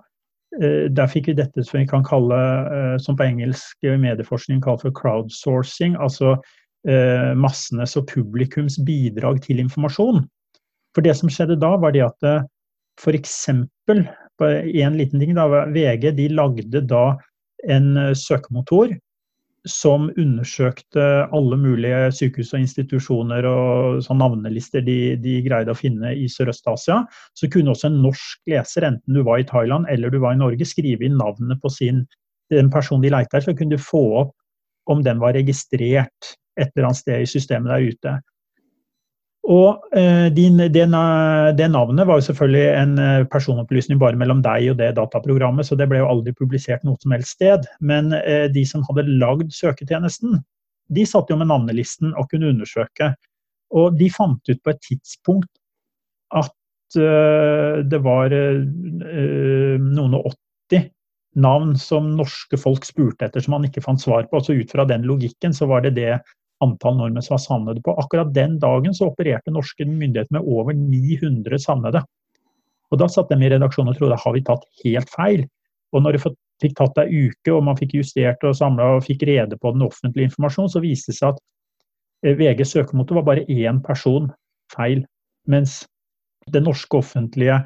Eh, 0.62 0.86
der 0.94 1.10
fikk 1.12 1.30
vi 1.30 1.38
dette 1.38 1.66
som 1.66 1.80
vi 1.80 1.88
kan 1.90 2.06
kalle, 2.06 2.40
eh, 2.74 2.98
som 3.02 3.18
på 3.18 3.28
engelsk 3.28 3.86
medieforskning 3.86 4.64
kaller 4.64 4.88
for 4.88 4.98
crowdsourcing. 4.98 5.98
Altså 6.02 6.36
eh, 6.88 7.34
massenes 7.38 7.96
og 8.00 8.08
publikums 8.12 8.80
bidrag 8.88 9.44
til 9.46 9.62
informasjon. 9.64 10.26
For 10.96 11.06
det 11.06 11.18
som 11.20 11.32
skjedde 11.32 11.60
da, 11.62 11.76
var 11.82 11.96
det 11.96 12.06
at 12.08 12.28
eh, 12.28 12.44
f.eks. 13.02 13.50
en 13.50 15.00
liten 15.00 15.22
ting, 15.22 15.36
da, 15.36 15.48
VG 15.72 16.12
de 16.16 16.30
lagde 16.32 16.82
da 16.88 17.08
en 17.72 18.16
søkemotor 18.16 18.94
som 19.66 20.08
undersøkte 20.22 21.04
alle 21.34 21.58
mulige 21.58 22.12
sykehus 22.14 22.54
og 22.54 22.62
institusjoner 22.62 23.48
og 23.50 24.04
sånn 24.06 24.20
navnelister 24.22 24.84
de, 24.86 25.16
de, 25.22 25.40
greide 25.46 25.74
å 25.74 25.78
finne 25.78 26.14
i 26.14 26.28
Sørøst-Asia. 26.30 27.02
Så 27.38 27.50
kunne 27.52 27.74
også 27.74 27.90
en 27.90 28.02
norsk 28.04 28.52
leser, 28.52 28.86
enten 28.88 29.18
du 29.18 29.24
var 29.26 29.42
i 29.42 29.48
Thailand 29.50 29.90
eller 29.92 30.14
du 30.14 30.20
var 30.24 30.38
i 30.38 30.42
Norge, 30.42 30.68
skrive 30.70 31.08
inn 31.08 31.18
navnet 31.22 31.62
på 31.64 31.72
sin, 31.74 32.06
den 32.54 32.70
personen 32.74 33.06
de 33.06 33.14
leita 33.14 33.40
etter, 33.40 33.50
så 33.50 33.58
kunne 33.58 33.78
du 33.78 33.82
få 33.82 34.04
opp 34.22 34.36
om 34.92 35.02
den 35.06 35.22
var 35.22 35.34
registrert 35.34 36.36
et 36.60 36.70
eller 36.70 36.92
annet 36.92 37.02
sted 37.02 37.26
i 37.26 37.30
systemet 37.30 37.74
der 37.74 37.90
ute. 37.90 38.16
Og 39.46 39.84
eh, 39.94 40.26
din, 40.34 40.58
det, 40.58 40.88
navnet 40.90 42.08
var 42.08 42.18
jo 42.18 42.26
selvfølgelig 42.26 42.66
en 42.80 42.94
eh, 43.02 43.26
personopplysning 43.30 44.00
bare 44.02 44.18
mellom 44.18 44.42
deg 44.46 44.72
og 44.72 44.80
det 44.80 44.96
dataprogrammet, 44.98 45.68
så 45.68 45.78
det 45.78 45.86
ble 45.92 46.00
jo 46.02 46.10
aldri 46.10 46.34
publisert 46.34 46.86
noe 46.86 46.98
som 47.02 47.14
helst 47.14 47.36
sted. 47.38 47.68
Men 47.78 48.10
eh, 48.18 48.48
de 48.50 48.64
som 48.66 48.82
hadde 48.90 49.06
lagd 49.22 49.54
søketjenesten, 49.54 50.40
de 50.96 51.06
satt 51.06 51.30
jo 51.30 51.38
med 51.38 51.52
navnelisten 51.52 52.16
og 52.18 52.30
kunne 52.32 52.50
undersøke. 52.56 53.12
Og 53.78 53.94
de 54.00 54.10
fant 54.14 54.42
ut 54.50 54.62
på 54.66 54.74
et 54.74 54.82
tidspunkt 54.86 55.52
at 56.34 56.54
det 56.96 57.98
var 58.06 58.32
noen 58.32 60.14
og 60.16 60.28
80 60.70 60.86
navn 61.42 61.74
som 61.82 62.12
norske 62.16 62.60
folk 62.62 62.86
spurte 62.88 63.26
etter 63.26 63.44
som 63.44 63.58
man 63.58 63.66
ikke 63.68 63.84
fant 63.84 64.00
svar 64.00 64.30
på. 64.30 64.40
Så 64.40 64.56
ut 64.56 64.72
fra 64.72 64.86
den 64.88 65.04
logikken 65.10 65.54
så 65.58 65.68
var 65.68 65.84
det 65.84 65.96
det 65.98 66.14
antall 66.64 66.98
nordmenn 66.98 67.24
som 67.26 67.36
var 67.36 67.44
savnede 67.44 67.84
på. 67.84 67.96
Akkurat 68.00 68.34
den 68.36 68.60
dagen 68.60 68.96
så 68.96 69.10
opererte 69.10 69.54
norske 69.54 69.88
myndigheter 69.88 70.38
med 70.38 70.48
over 70.48 70.76
900 70.78 71.60
savnede. 71.62 72.04
Og 72.92 73.00
Da 73.02 73.08
satt 73.10 73.30
de 73.30 73.38
i 73.44 73.50
redaksjonen 73.52 73.92
og 73.92 74.00
trodde 74.00 74.20
har 74.22 74.34
vi 74.34 74.44
tatt 74.46 74.66
helt 74.84 75.10
feil. 75.12 75.46
Og 75.94 76.04
når 76.04 76.16
de 76.16 76.34
fikk 76.64 76.78
tatt 76.78 77.00
ei 77.04 77.28
uke 77.28 77.54
og 77.54 77.66
man 77.68 77.80
fikk 77.80 77.98
justert 77.98 78.44
og 78.48 78.56
samla 78.56 78.96
og 78.98 79.06
fikk 79.08 79.26
rede 79.28 79.58
på 79.60 79.74
den 79.76 79.84
offentlige 79.86 80.30
informasjonen, 80.30 80.72
så 80.72 80.84
viste 80.84 81.12
det 81.12 81.20
seg 81.20 81.34
at 81.34 81.42
eh, 82.24 82.38
VGs 82.40 82.76
søkemotor 82.78 83.20
var 83.20 83.28
bare 83.32 83.48
én 83.52 83.82
person 83.84 84.30
feil. 84.74 85.04
Mens 85.48 85.84
den 86.54 86.66
norske 86.68 87.02
offentlige 87.02 87.60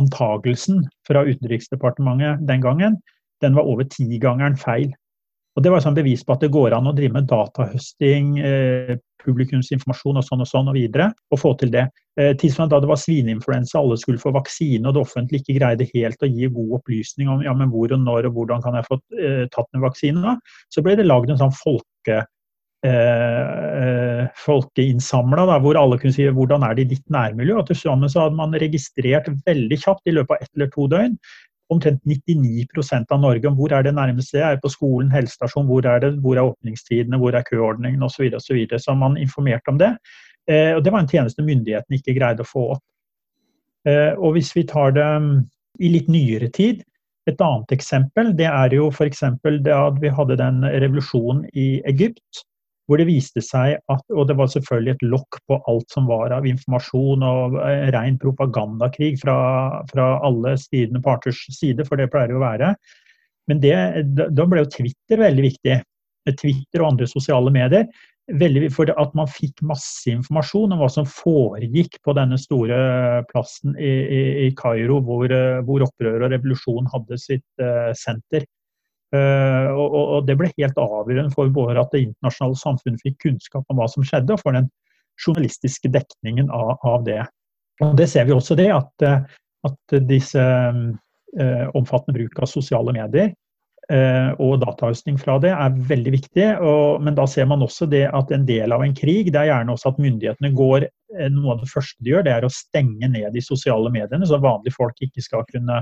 antagelsen 0.00 0.84
fra 1.06 1.22
Utenriksdepartementet 1.24 2.42
den 2.48 2.62
gangen, 2.62 2.98
den 3.42 3.56
var 3.56 3.68
over 3.68 3.86
tigangeren 3.88 4.56
feil. 4.58 4.92
Og 5.54 5.62
Det 5.62 5.70
var 5.70 5.82
sånn 5.84 5.94
bevis 5.94 6.24
på 6.26 6.34
at 6.34 6.42
det 6.42 6.50
går 6.54 6.74
an 6.74 6.90
å 6.90 6.94
drive 6.96 7.14
med 7.14 7.28
datahøsting, 7.30 8.38
eh, 8.42 8.96
publikumsinformasjon 9.24 10.18
og 10.20 10.26
sånn 10.26 10.42
og 10.44 10.48
sånn 10.50 10.70
og 10.72 10.76
videre, 10.76 11.08
og 11.32 11.40
få 11.40 11.54
til 11.60 11.70
det. 11.74 11.86
Eh, 12.18 12.34
da 12.34 12.80
det 12.80 12.90
var 12.90 13.00
svineinfluensa, 13.00 13.78
alle 13.78 13.96
skulle 13.96 14.18
få 14.18 14.34
vaksine, 14.34 14.84
og 14.86 14.94
det 14.94 15.02
offentlige 15.02 15.42
ikke 15.42 15.58
greide 15.58 15.88
helt 15.94 16.22
å 16.22 16.30
gi 16.30 16.50
god 16.50 16.76
opplysning 16.80 17.28
om 17.28 17.42
ja, 17.42 17.54
men 17.54 17.70
hvor 17.70 17.92
og 17.92 18.00
når 18.00 18.28
og 18.28 18.34
hvordan 18.38 18.62
kan 18.62 18.74
jeg 18.74 18.88
få 18.90 19.00
eh, 19.18 19.46
tatt 19.54 19.68
en 19.74 19.86
vaksine, 19.86 20.36
så 20.70 20.82
ble 20.82 20.96
det 20.96 21.06
lagd 21.06 21.30
en 21.30 21.40
sånn 21.40 21.56
folke, 21.56 22.26
eh, 22.84 24.26
folkeinnsamla, 24.44 25.46
hvor 25.62 25.78
alle 25.80 25.98
kunne 25.98 26.14
si 26.14 26.26
hvordan 26.26 26.66
er 26.66 26.74
det 26.74 26.86
i 26.86 26.92
ditt 26.94 27.08
nærmiljø. 27.10 27.58
og 27.62 27.66
Til 27.70 27.76
sammen 27.76 28.10
så 28.10 28.26
hadde 28.26 28.38
man 28.38 28.54
registrert 28.58 29.30
veldig 29.46 29.80
kjapt 29.86 30.06
i 30.10 30.18
løpet 30.18 30.36
av 30.36 30.42
ett 30.42 30.50
eller 30.54 30.70
to 30.74 30.88
døgn 30.90 31.18
omtrent 31.72 32.02
99% 32.04 33.12
av 33.14 33.20
Norge 33.22 33.48
om 33.48 33.56
hvor 33.58 33.72
er 33.72 33.86
det 33.86 33.94
nærmeste 33.96 34.38
jeg 34.38 34.56
er 34.56 34.60
på 34.62 34.70
skolen, 34.72 35.12
helsestasjon, 35.12 35.66
hvor 35.68 35.86
er 35.88 36.02
det, 36.02 36.12
hvor 36.24 36.36
er 36.36 36.50
åpningstidene, 36.50 37.18
hvor 37.20 37.36
er 37.36 37.46
køordningen 37.48 38.02
osv. 38.04 38.28
Så, 38.34 38.42
så, 38.48 38.56
videre. 38.56 38.80
så 38.82 38.94
man 38.98 39.16
informert 39.20 39.68
om 39.68 39.78
det. 39.80 39.94
Eh, 40.50 40.74
og 40.76 40.84
Det 40.84 40.92
var 40.92 41.04
en 41.04 41.10
tjeneste 41.10 41.44
myndighetene 41.44 42.00
ikke 42.00 42.16
greide 42.18 42.44
å 42.44 42.48
få 42.48 42.66
opp. 42.76 42.84
Eh, 43.88 44.12
og 44.16 44.36
Hvis 44.36 44.52
vi 44.56 44.66
tar 44.68 44.96
det 44.96 45.04
mm, 45.04 45.36
i 45.80 45.92
litt 45.96 46.10
nyere 46.12 46.50
tid, 46.52 46.84
et 47.24 47.40
annet 47.40 47.72
eksempel 47.72 48.34
det 48.36 48.50
er 48.50 48.74
jo 48.76 48.90
f.eks. 48.92 49.22
da 49.64 49.78
vi 49.96 50.10
hadde 50.12 50.36
den 50.36 50.60
revolusjonen 50.64 51.46
i 51.56 51.80
Egypt 51.88 52.44
hvor 52.84 53.00
det 53.00 53.06
viste 53.08 53.40
seg 53.44 53.78
at 53.92 54.04
Og 54.12 54.28
det 54.28 54.36
var 54.36 54.50
selvfølgelig 54.52 54.94
et 54.94 55.04
lokk 55.08 55.38
på 55.48 55.58
alt 55.70 55.94
som 55.94 56.08
var 56.10 56.34
av 56.36 56.46
informasjon 56.48 57.24
og 57.24 57.56
eh, 57.62 57.88
ren 57.94 58.18
propagandakrig 58.20 59.14
fra, 59.22 59.36
fra 59.90 60.08
alle 60.26 60.56
stridende 60.60 61.02
parters 61.04 61.40
side, 61.54 61.86
for 61.88 62.00
det 62.00 62.10
pleier 62.12 62.32
det 62.32 62.38
å 62.38 62.44
være. 62.44 62.74
Men 63.48 63.60
det, 63.60 63.76
da 64.32 64.48
ble 64.48 64.64
jo 64.64 64.72
Twitter 64.72 65.20
veldig 65.20 65.46
viktig. 65.48 65.78
Twitter 66.40 66.80
og 66.82 66.94
andre 66.94 67.08
sosiale 67.08 67.52
medier. 67.52 67.88
Veldig, 68.32 68.70
for 68.72 68.88
at 68.88 69.10
man 69.16 69.28
fikk 69.28 69.60
masse 69.68 70.08
informasjon 70.08 70.72
om 70.72 70.80
hva 70.80 70.88
som 70.88 71.04
foregikk 71.04 71.98
på 72.04 72.14
denne 72.16 72.38
store 72.40 72.78
plassen 73.28 73.74
i, 73.76 73.90
i, 74.00 74.20
i 74.46 74.52
Kairo, 74.56 75.02
hvor, 75.04 75.28
eh, 75.28 75.60
hvor 75.66 75.84
opprør 75.84 76.24
og 76.24 76.32
revolusjon 76.32 76.88
hadde 76.94 77.20
sitt 77.20 77.44
uh, 77.60 77.92
senter. 78.00 78.46
Eh, 79.14 79.68
og, 79.78 80.24
det 80.26 80.34
ble 80.40 80.50
helt 80.56 80.78
avgjørende 80.80 81.34
for 81.34 81.52
både 81.54 81.78
at 81.78 81.92
det 81.94 82.06
internasjonale 82.08 82.58
samfunnet 82.58 83.04
fikk 83.04 83.20
kunnskap 83.28 83.70
om 83.70 83.78
hva 83.78 83.86
som 83.90 84.06
skjedde, 84.06 84.34
og 84.34 84.42
for 84.42 84.56
den 84.56 84.70
journalistiske 85.20 85.90
dekningen 85.94 86.50
av, 86.50 87.04
det. 87.06 87.22
Og 87.84 87.94
Det 87.98 88.08
ser 88.10 88.26
vi 88.26 88.34
også 88.34 88.56
det, 88.58 88.70
at, 88.74 89.06
eh, 89.06 89.22
at 89.68 89.96
disse 90.08 90.42
eh, 90.42 91.66
omfattende 91.74 92.16
bruk 92.18 92.42
av 92.42 92.50
sosiale 92.50 92.94
medier 92.96 93.30
eh, 93.90 94.30
og 94.42 94.58
datahøsting 94.64 95.18
fra 95.20 95.38
det 95.42 95.52
er 95.54 95.78
veldig 95.92 96.14
viktig. 96.16 96.48
Og, 96.64 97.04
men 97.04 97.14
da 97.18 97.28
ser 97.30 97.46
man 97.50 97.62
også 97.62 97.86
det 97.90 98.06
at 98.10 98.34
en 98.34 98.46
del 98.48 98.74
av 98.74 98.82
en 98.82 98.96
krig, 98.96 99.30
det 99.30 99.44
er 99.44 99.52
gjerne 99.52 99.76
også 99.76 99.94
at 99.94 100.02
myndighetene 100.02 100.54
går 100.56 100.90
Noe 101.30 101.52
av 101.52 101.60
det 101.60 101.68
første 101.70 102.02
de 102.02 102.10
gjør, 102.10 102.24
det 102.26 102.32
er 102.34 102.42
å 102.42 102.48
stenge 102.50 103.06
ned 103.06 103.28
de 103.36 103.38
sosiale 103.38 103.86
mediene, 103.94 104.26
så 104.26 104.34
vanlige 104.42 104.74
folk 104.74 104.98
ikke 105.04 105.22
skal 105.22 105.44
kunne 105.46 105.76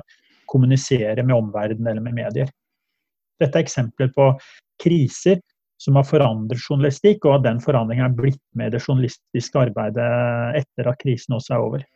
kommunisere 0.45 1.25
med 1.25 1.33
omverdenen 1.33 1.89
eller 1.89 2.05
med 2.05 2.19
medier. 2.19 2.51
Dette 3.41 3.59
er 3.59 3.65
eksempler 3.65 4.13
på 4.17 4.29
kriser 4.83 5.41
som 5.83 5.97
har 5.99 6.07
forandret 6.07 6.63
journalistikk, 6.63 7.25
og 7.27 7.41
at 7.41 7.47
den 7.49 7.63
forandringen 7.63 8.07
er 8.07 8.15
blitt 8.17 8.43
med 8.59 8.75
det 8.75 8.83
journalistiske 8.85 9.59
arbeidet 9.59 10.11
etter 10.61 10.91
at 10.91 11.01
krisen 11.01 11.39
også 11.39 11.57
er 11.57 11.65
over. 11.65 11.87